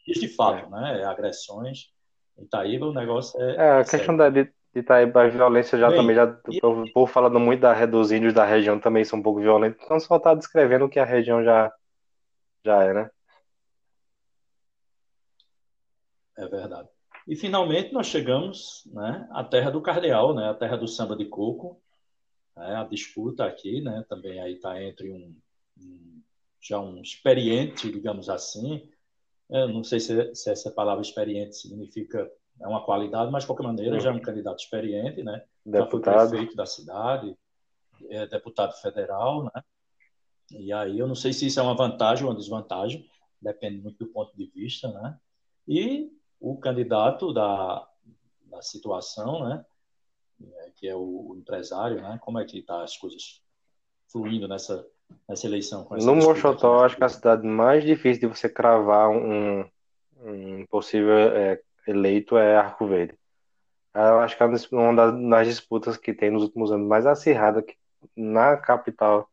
de 0.06 0.28
fato, 0.28 0.66
é. 0.66 0.70
né? 0.70 1.04
Agressões. 1.04 1.90
Em 2.38 2.44
Itaíba 2.44 2.87
o 2.87 2.94
negócio 2.94 3.42
é. 3.42 3.56
É, 3.56 3.70
a 3.80 3.85
questão 3.85 4.16
da, 4.16 4.30
de, 4.30 4.44
de 4.44 4.52
Itaíba, 4.80 5.24
a 5.24 5.28
violência 5.28 5.76
já 5.76 5.88
Bem, 5.88 5.96
também, 5.96 6.14
já, 6.14 6.40
e... 6.48 6.64
o 6.64 6.92
povo 6.92 7.12
falando 7.12 7.40
muito 7.40 7.61
da, 7.61 7.85
dos 7.87 8.12
índios 8.12 8.32
da 8.32 8.44
região 8.44 8.78
também 8.78 9.04
são 9.04 9.18
um 9.18 9.22
pouco 9.22 9.40
violentos, 9.40 9.82
então 9.82 9.98
só 9.98 10.16
está 10.16 10.32
descrevendo 10.32 10.85
o 10.85 10.88
que 10.88 11.00
a 11.00 11.04
região 11.04 11.42
já, 11.42 11.74
já 12.64 12.85
é, 12.85 12.94
né? 12.94 13.11
É 16.38 16.46
verdade. 16.46 16.88
E 17.26 17.35
finalmente 17.35 17.92
nós 17.92 18.06
chegamos 18.06 18.88
né, 18.92 19.28
à 19.32 19.42
terra 19.42 19.72
do 19.72 19.82
cardeal, 19.82 20.32
né, 20.35 20.48
a 20.48 20.54
terra 20.54 20.76
do 20.76 20.87
samba 20.87 21.16
de 21.16 21.24
coco. 21.24 21.82
Né, 22.57 22.77
a 22.77 22.85
disputa 22.85 23.45
aqui 23.45 23.81
né, 23.81 24.05
também 24.09 24.41
aí 24.41 24.55
está 24.55 24.83
entre 24.83 25.11
um, 25.11 25.37
um, 25.79 26.23
já 26.61 26.81
um 26.81 27.01
experiente, 27.01 27.91
digamos 27.91 28.29
assim. 28.29 28.88
Eu 29.49 29.69
não 29.69 29.85
sei 29.85 30.01
se, 30.01 30.35
se 30.35 30.51
essa 30.51 30.71
palavra 30.71 31.03
experiente 31.03 31.57
significa 31.57 32.31
é 32.61 32.67
uma 32.67 32.85
qualidade, 32.85 33.31
mas 33.31 33.43
de 33.43 33.49
qualquer 33.49 33.65
maneira 33.65 33.99
já 33.99 34.11
é 34.11 34.12
um 34.12 34.21
candidato 34.21 34.61
experiente, 34.61 35.23
né? 35.23 35.45
Deputado. 35.65 36.15
Já 36.15 36.21
foi 36.21 36.29
prefeito 36.29 36.57
da 36.57 36.67
cidade, 36.67 37.37
é 38.09 38.27
deputado 38.27 38.73
federal, 38.81 39.45
né? 39.45 39.65
E 40.51 40.73
aí 40.73 40.99
eu 40.99 41.09
não 41.09 41.15
sei 41.15 41.33
se 41.33 41.47
isso 41.47 41.59
é 41.59 41.62
uma 41.62 41.75
vantagem 41.75 42.25
ou 42.25 42.31
uma 42.31 42.37
desvantagem, 42.37 43.09
depende 43.41 43.79
muito 43.79 44.05
do 44.05 44.12
ponto 44.12 44.37
de 44.37 44.47
vista, 44.47 44.88
né? 44.93 45.19
E 45.67 46.11
o 46.38 46.57
candidato 46.57 47.33
da, 47.33 47.88
da 48.45 48.62
situação, 48.62 49.49
né? 49.49 49.65
Que 50.76 50.88
é 50.88 50.96
o, 50.96 51.35
empresário, 51.37 52.00
né? 52.00 52.18
Como 52.20 52.38
é 52.38 52.44
que 52.44 52.59
está 52.59 52.83
as 52.83 52.96
coisas 52.96 53.42
fluindo 54.11 54.48
nessa 54.48 54.87
nessa 55.28 55.46
eleição? 55.46 55.87
no 55.90 56.16
Mochotó, 56.16 56.85
acho 56.85 56.96
que 56.96 57.05
a 57.05 57.09
cidade 57.09 57.46
mais 57.46 57.85
difícil 57.85 58.22
de 58.22 58.35
você 58.35 58.48
cravar 58.48 59.11
um, 59.11 59.64
um 60.22 60.66
possível 60.66 61.12
é, 61.12 61.61
eleito 61.87 62.37
é 62.37 62.57
Arco 62.57 62.87
Verde. 62.87 63.14
Eu 63.94 64.20
acho 64.20 64.37
que 64.37 64.42
é 64.42 64.46
uma 64.46 65.11
das 65.31 65.46
disputas 65.46 65.96
que 65.98 66.14
tem 66.14 66.31
nos 66.31 66.42
últimos 66.42 66.72
anos 66.72 66.88
mais 66.88 67.05
acirrada 67.05 67.62
que 67.62 67.76
na 68.16 68.57
capital 68.57 69.28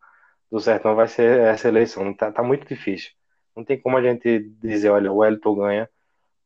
do 0.51 0.59
Sertão 0.59 0.95
vai 0.95 1.07
ser 1.07 1.39
essa 1.39 1.67
eleição. 1.67 2.13
Tá, 2.13 2.31
tá 2.31 2.43
muito 2.43 2.67
difícil. 2.67 3.11
Não 3.55 3.63
tem 3.63 3.79
como 3.79 3.97
a 3.97 4.01
gente 4.01 4.39
dizer, 4.61 4.89
olha, 4.89 5.11
o 5.11 5.17
Wellington 5.17 5.55
ganha, 5.55 5.89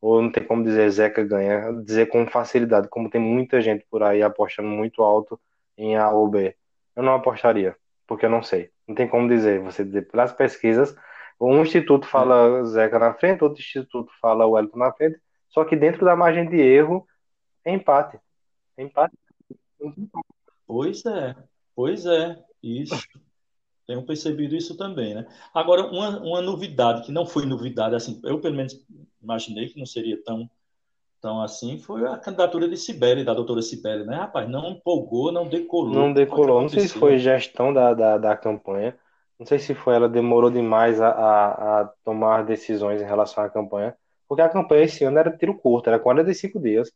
ou 0.04 0.20
não 0.20 0.30
tem 0.30 0.44
como 0.44 0.62
dizer 0.62 0.90
Zeca 0.90 1.24
ganha, 1.24 1.72
dizer 1.82 2.06
com 2.10 2.26
facilidade, 2.26 2.88
como 2.88 3.08
tem 3.08 3.18
muita 3.18 3.62
gente 3.62 3.86
por 3.90 4.02
aí 4.02 4.22
apostando 4.22 4.68
muito 4.68 5.02
alto 5.02 5.40
em 5.78 5.96
A 5.96 6.10
ou 6.10 6.28
B. 6.28 6.54
Eu 6.94 7.02
não 7.02 7.14
apostaria, 7.14 7.74
porque 8.06 8.26
eu 8.26 8.30
não 8.30 8.42
sei. 8.42 8.70
Não 8.86 8.94
tem 8.94 9.08
como 9.08 9.26
dizer. 9.26 9.62
Você 9.62 9.82
dizer 9.82 10.02
pelas 10.10 10.30
pesquisas, 10.30 10.94
um 11.40 11.62
instituto 11.62 12.06
fala 12.06 12.62
Zeca 12.66 12.98
na 12.98 13.14
frente, 13.14 13.42
outro 13.42 13.62
instituto 13.62 14.12
fala 14.20 14.46
Wellington 14.46 14.78
na 14.78 14.92
frente, 14.92 15.18
só 15.48 15.64
que 15.64 15.74
dentro 15.74 16.04
da 16.04 16.14
margem 16.14 16.46
de 16.50 16.60
erro 16.60 17.06
é 17.64 17.72
empate. 17.72 18.20
É 18.76 18.82
empate. 18.82 19.16
Pois 20.66 21.02
é, 21.06 21.34
pois 21.74 22.04
é, 22.04 22.44
isso. 22.62 23.08
Tenho 23.86 24.02
percebido 24.02 24.56
isso 24.56 24.76
também, 24.76 25.14
né? 25.14 25.26
Agora, 25.52 25.86
uma, 25.86 26.20
uma 26.20 26.40
novidade, 26.40 27.02
que 27.02 27.12
não 27.12 27.26
foi 27.26 27.44
novidade, 27.44 27.94
assim, 27.94 28.20
eu 28.24 28.40
pelo 28.40 28.56
menos 28.56 28.82
imaginei 29.22 29.68
que 29.68 29.78
não 29.78 29.84
seria 29.84 30.22
tão, 30.24 30.48
tão 31.20 31.42
assim, 31.42 31.78
foi 31.78 32.06
a 32.06 32.16
candidatura 32.16 32.68
de 32.68 32.76
Sibeli, 32.76 33.24
da 33.24 33.34
doutora 33.34 33.60
Sibeli, 33.60 34.04
né? 34.04 34.16
Rapaz, 34.16 34.48
não 34.48 34.70
empolgou, 34.70 35.30
não 35.30 35.46
decolou. 35.46 35.92
Não 35.92 36.12
decolou, 36.12 36.62
não 36.62 36.68
sei 36.68 36.88
se 36.88 36.98
foi 36.98 37.18
gestão 37.18 37.72
da, 37.72 37.92
da, 37.92 38.18
da 38.18 38.36
campanha, 38.36 38.96
não 39.38 39.46
sei 39.46 39.58
se 39.58 39.74
foi 39.74 39.94
ela 39.94 40.08
demorou 40.08 40.50
demais 40.50 41.00
a, 41.00 41.08
a, 41.08 41.80
a 41.80 41.84
tomar 42.04 42.44
decisões 42.44 43.02
em 43.02 43.06
relação 43.06 43.44
à 43.44 43.50
campanha, 43.50 43.94
porque 44.26 44.42
a 44.42 44.48
campanha 44.48 44.84
esse 44.84 45.04
ano 45.04 45.18
era 45.18 45.36
tiro 45.36 45.54
curto, 45.54 45.88
era 45.88 45.98
45 45.98 46.58
dias. 46.58 46.90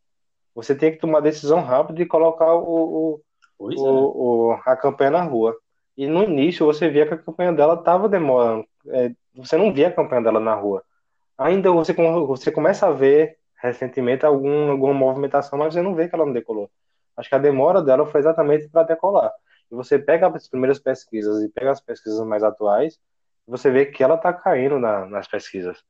Você 0.54 0.74
tem 0.74 0.90
que 0.90 0.98
tomar 0.98 1.20
decisão 1.20 1.60
rápida 1.62 2.02
e 2.02 2.06
colocar 2.06 2.54
o, 2.54 3.20
o, 3.20 3.20
o, 3.58 3.72
é. 3.72 3.76
o, 3.76 4.58
a 4.64 4.76
campanha 4.76 5.10
na 5.10 5.22
rua. 5.22 5.56
E 5.98 6.06
no 6.06 6.22
início 6.22 6.64
você 6.64 6.88
via 6.88 7.04
que 7.08 7.14
a 7.14 7.18
campanha 7.18 7.52
dela 7.52 7.74
estava 7.74 8.08
demorando. 8.08 8.64
É, 8.86 9.10
você 9.34 9.56
não 9.56 9.72
via 9.74 9.88
a 9.88 9.92
campanha 9.92 10.22
dela 10.22 10.38
na 10.38 10.54
rua. 10.54 10.84
Ainda 11.36 11.72
você, 11.72 11.92
você 11.92 12.52
começa 12.52 12.86
a 12.86 12.92
ver 12.92 13.36
recentemente 13.60 14.24
algum, 14.24 14.70
alguma 14.70 14.94
movimentação, 14.94 15.58
mas 15.58 15.74
você 15.74 15.82
não 15.82 15.96
vê 15.96 16.08
que 16.08 16.14
ela 16.14 16.24
não 16.24 16.32
decolou. 16.32 16.70
Acho 17.16 17.28
que 17.28 17.34
a 17.34 17.38
demora 17.38 17.82
dela 17.82 18.06
foi 18.06 18.20
exatamente 18.20 18.68
para 18.68 18.84
decolar. 18.84 19.32
E 19.72 19.74
você 19.74 19.98
pega 19.98 20.28
as 20.28 20.48
primeiras 20.48 20.78
pesquisas 20.78 21.42
e 21.42 21.48
pega 21.48 21.72
as 21.72 21.80
pesquisas 21.80 22.24
mais 22.24 22.44
atuais, 22.44 22.96
você 23.44 23.68
vê 23.68 23.84
que 23.84 24.00
ela 24.00 24.14
está 24.14 24.32
caindo 24.32 24.78
na, 24.78 25.04
nas 25.04 25.26
pesquisas. 25.26 25.82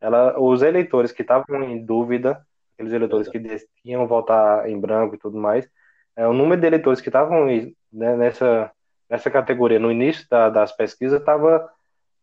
Ela, 0.00 0.38
os 0.38 0.62
eleitores 0.62 1.10
que 1.10 1.22
estavam 1.22 1.64
em 1.64 1.84
dúvida, 1.84 2.46
aqueles 2.74 2.92
eleitores 2.92 3.28
que 3.28 3.40
tinham 3.82 4.06
votar 4.06 4.68
em 4.68 4.78
branco 4.78 5.16
e 5.16 5.18
tudo 5.18 5.36
mais, 5.36 5.68
é, 6.14 6.24
o 6.24 6.32
número 6.32 6.60
de 6.60 6.66
eleitores 6.68 7.00
que 7.00 7.08
estavam 7.08 7.46
né, 7.92 8.16
nessa 8.16 8.72
nessa 9.12 9.30
categoria 9.30 9.78
no 9.78 9.92
início 9.92 10.26
da, 10.30 10.48
das 10.48 10.72
pesquisas 10.72 11.20
estava 11.20 11.70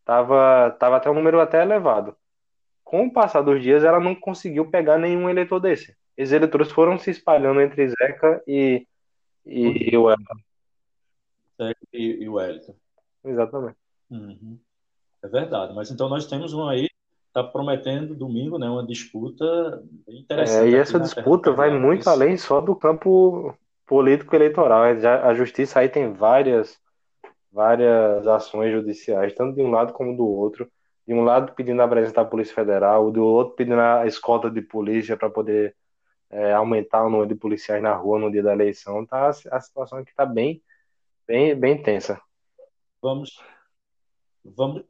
tava, 0.03 0.75
tava 0.79 0.97
até 0.97 1.07
um 1.07 1.13
número 1.13 1.39
até 1.39 1.61
elevado. 1.61 2.15
Com 2.83 3.05
o 3.05 3.13
passar 3.13 3.43
dos 3.43 3.61
dias, 3.61 3.83
ela 3.83 3.99
não 3.99 4.15
conseguiu 4.15 4.71
pegar 4.71 4.97
nenhum 4.97 5.29
eleitor 5.29 5.59
desse. 5.59 5.95
Os 6.17 6.31
eleitores 6.31 6.71
foram 6.71 6.97
se 6.97 7.11
espalhando 7.11 7.61
entre 7.61 7.87
Zeca 7.89 8.41
e, 8.47 8.87
e, 9.45 9.91
e 9.91 9.97
o 9.97 10.05
Wellington. 10.05 10.35
Zeca 11.61 11.79
e, 11.93 12.23
e 12.23 12.27
o 12.27 12.33
Wellington. 12.33 12.73
Exatamente. 13.23 13.77
Uhum. 14.09 14.57
É 15.21 15.27
verdade. 15.27 15.75
Mas 15.75 15.91
então 15.91 16.09
nós 16.09 16.25
temos 16.25 16.53
um 16.53 16.67
aí 16.67 16.89
está 17.27 17.43
prometendo 17.43 18.15
domingo, 18.15 18.57
né, 18.57 18.67
uma 18.67 18.83
disputa 18.83 19.83
interessante. 20.07 20.65
É, 20.65 20.71
e 20.71 20.75
essa 20.75 20.99
disputa 20.99 21.51
vai 21.51 21.69
muito 21.69 22.09
além 22.09 22.35
só 22.35 22.59
do 22.59 22.75
campo 22.75 23.55
político 23.89 24.35
eleitoral. 24.35 24.83
A 24.83 25.33
justiça 25.33 25.79
aí 25.79 25.89
tem 25.89 26.13
várias, 26.13 26.79
várias 27.51 28.27
ações 28.27 28.71
judiciais, 28.71 29.33
tanto 29.33 29.55
de 29.55 29.63
um 29.63 29.71
lado 29.71 29.93
como 29.93 30.15
do 30.15 30.27
outro. 30.27 30.71
De 31.07 31.13
um 31.15 31.23
lado 31.23 31.53
pedindo 31.53 31.81
a 31.81 31.87
presença 31.87 32.13
da 32.13 32.23
Polícia 32.23 32.53
Federal, 32.53 33.09
do 33.09 33.25
outro 33.25 33.55
pedindo 33.55 33.81
a 33.81 34.05
escolta 34.05 34.47
de 34.51 34.61
polícia 34.61 35.17
para 35.17 35.27
poder 35.27 35.75
é, 36.29 36.53
aumentar 36.53 37.03
o 37.03 37.09
número 37.09 37.27
de 37.27 37.33
policiais 37.33 37.81
na 37.81 37.95
rua 37.95 38.19
no 38.19 38.31
dia 38.31 38.43
da 38.43 38.53
eleição. 38.53 39.03
Tá, 39.07 39.27
a 39.27 39.59
situação 39.59 39.97
aqui 39.97 40.11
está 40.11 40.23
bem, 40.23 40.61
bem, 41.25 41.55
bem 41.55 41.81
tensa. 41.81 42.21
Vamos, 43.01 43.41
vamos, 44.45 44.83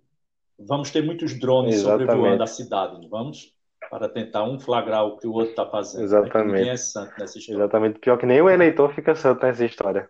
vamos 0.60 0.92
ter 0.92 1.06
muitos 1.06 1.40
drones 1.40 1.76
Exatamente. 1.76 2.12
sobrevoando 2.12 2.44
a 2.44 2.48
cidade, 2.48 3.08
vamos? 3.08 3.58
Para 3.89 4.08
tentar 4.08 4.43
um 4.43 4.60
flagrar 4.60 5.06
o 5.06 5.17
que 5.17 5.28
o 5.28 5.34
outro 5.34 5.49
está 5.52 5.65
fazendo. 5.65 6.04
Exatamente. 6.04 6.58
Ninguém 6.58 6.69
é 6.69 6.78
santo 6.78 7.13
nessa 7.19 7.38
história. 7.38 7.60
Exatamente. 7.60 7.99
Pior 7.99 8.17
que 8.17 8.25
nem 8.25 8.41
o 8.41 8.49
eleitor 8.49 8.93
fica 8.93 9.15
santo 9.15 9.45
nessa 9.45 9.65
história. 9.65 10.10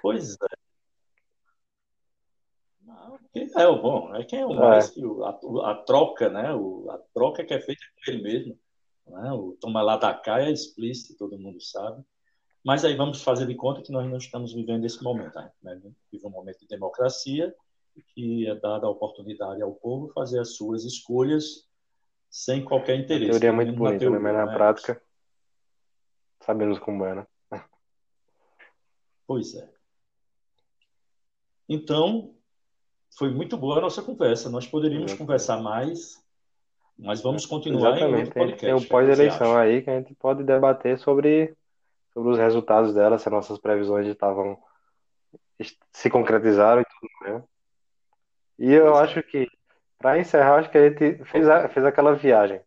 Pois 0.00 0.32
é. 0.32 0.60
É 3.56 3.66
o 3.66 3.80
bom, 3.80 4.14
é 4.14 4.24
quem 4.24 4.40
é 4.40 4.46
o 4.46 4.54
mais 4.54 4.96
é. 4.96 5.00
a, 5.02 5.70
a, 5.70 5.74
troca, 5.74 6.28
né? 6.28 6.52
O, 6.52 6.90
a 6.90 6.98
troca 7.14 7.44
que 7.44 7.54
é 7.54 7.60
feita 7.60 7.80
com 7.94 8.10
ele 8.10 8.22
mesmo. 8.22 8.58
Né? 9.06 9.32
O 9.32 9.56
toma 9.60 9.82
lá 9.82 9.96
da 9.96 10.12
cá 10.12 10.40
é 10.40 10.50
explícito, 10.50 11.16
todo 11.16 11.38
mundo 11.38 11.60
sabe. 11.60 12.02
Mas 12.64 12.84
aí 12.84 12.96
vamos 12.96 13.22
fazer 13.22 13.46
de 13.46 13.54
conta 13.54 13.82
que 13.82 13.92
nós 13.92 14.08
não 14.08 14.16
estamos 14.16 14.52
vivendo 14.52 14.84
esse 14.84 15.02
momento. 15.02 15.38
Né? 15.62 15.80
Vive 16.10 16.26
um 16.26 16.30
momento 16.30 16.60
de 16.60 16.66
democracia 16.66 17.54
que 18.14 18.46
é 18.48 18.54
dada 18.54 18.86
a 18.86 18.90
oportunidade 18.90 19.62
ao 19.62 19.74
povo 19.74 20.12
fazer 20.12 20.40
as 20.40 20.56
suas 20.56 20.84
escolhas 20.84 21.68
sem 22.30 22.64
qualquer 22.64 22.96
interesse. 22.96 23.30
A 23.30 23.32
teoria 23.32 23.48
é 23.48 23.52
muito 23.52 23.72
bonita, 23.72 23.98
teoria, 23.98 24.18
né? 24.18 24.22
mas 24.22 24.34
na 24.34 24.46
né? 24.46 24.54
prática 24.54 25.02
sabemos 26.40 26.78
como 26.78 27.04
é, 27.04 27.14
né? 27.16 27.26
Pois 29.26 29.54
é. 29.54 29.68
Então, 31.68 32.34
foi 33.16 33.30
muito 33.30 33.56
boa 33.56 33.78
a 33.78 33.80
nossa 33.80 34.02
conversa. 34.02 34.50
Nós 34.50 34.66
poderíamos 34.66 35.12
Exatamente. 35.12 35.26
conversar 35.26 35.62
mais, 35.62 36.24
mas 36.98 37.20
vamos 37.20 37.46
continuar 37.46 37.96
Exatamente. 37.96 38.14
em 38.14 38.18
outro 38.18 38.34
podcast. 38.34 38.66
Tem 38.66 38.74
o 38.74 38.88
pós-eleição 38.88 39.56
aí 39.56 39.82
que 39.82 39.90
a 39.90 39.98
gente 39.98 40.14
pode 40.14 40.42
debater 40.42 40.98
sobre, 40.98 41.54
sobre 42.12 42.32
os 42.32 42.38
resultados 42.38 42.92
dela, 42.92 43.18
se 43.18 43.28
as 43.28 43.32
nossas 43.32 43.58
previsões 43.58 44.06
estavam 44.06 44.58
se 45.92 46.08
concretizaram 46.08 46.80
e 46.80 46.84
tudo, 46.84 47.34
né? 47.34 47.44
E 48.58 48.72
eu 48.72 48.96
acho 48.96 49.22
que 49.22 49.46
para 50.00 50.18
encerrar, 50.18 50.56
acho 50.56 50.70
que 50.70 50.78
a 50.78 50.88
gente 50.88 51.22
fez, 51.26 51.46
a, 51.46 51.68
fez 51.68 51.84
aquela 51.84 52.14
viagem 52.14 52.60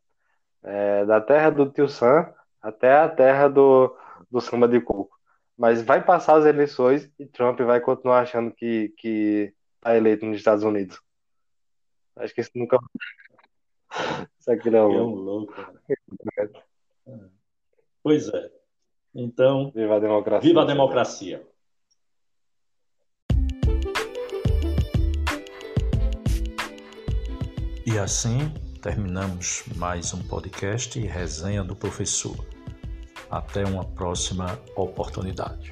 é, 0.61 1.03
da 1.03 1.19
terra 1.19 1.49
do 1.49 1.69
Tio 1.69 1.89
Sam 1.89 2.31
até 2.61 2.93
a 2.95 3.09
terra 3.09 3.47
do, 3.49 3.93
do 4.31 4.39
samba 4.39 4.67
de 4.67 4.79
coco. 4.79 5.19
Mas 5.57 5.81
vai 5.81 6.03
passar 6.03 6.37
as 6.37 6.45
eleições 6.45 7.11
e 7.19 7.25
Trump 7.25 7.59
vai 7.61 7.81
continuar 7.81 8.21
achando 8.21 8.53
que, 8.53 8.93
que 8.97 9.53
tá 9.81 9.97
eleito 9.97 10.25
nos 10.25 10.37
Estados 10.37 10.63
Unidos. 10.63 11.01
Acho 12.15 12.33
que 12.33 12.41
isso 12.41 12.51
nunca. 12.55 12.77
Isso 14.39 14.51
aqui 14.51 14.69
não 14.69 14.91
é 14.91 15.01
um 15.01 15.15
louco. 15.15 15.53
Pois 18.03 18.27
é. 18.29 18.51
Então. 19.13 19.71
Viva 19.71 19.95
a 19.95 19.99
democracia. 19.99 20.47
Viva 20.47 20.61
a 20.61 20.65
democracia. 20.65 21.47
E 27.93 27.99
assim 27.99 28.51
terminamos 28.81 29.65
mais 29.75 30.15
um 30.15 30.23
podcast 30.23 30.99
e 30.99 31.05
resenha 31.05 31.63
do 31.63 31.75
professor. 31.75 32.35
Até 33.29 33.63
uma 33.65 33.85
próxima 33.85 34.59
oportunidade. 34.75 35.71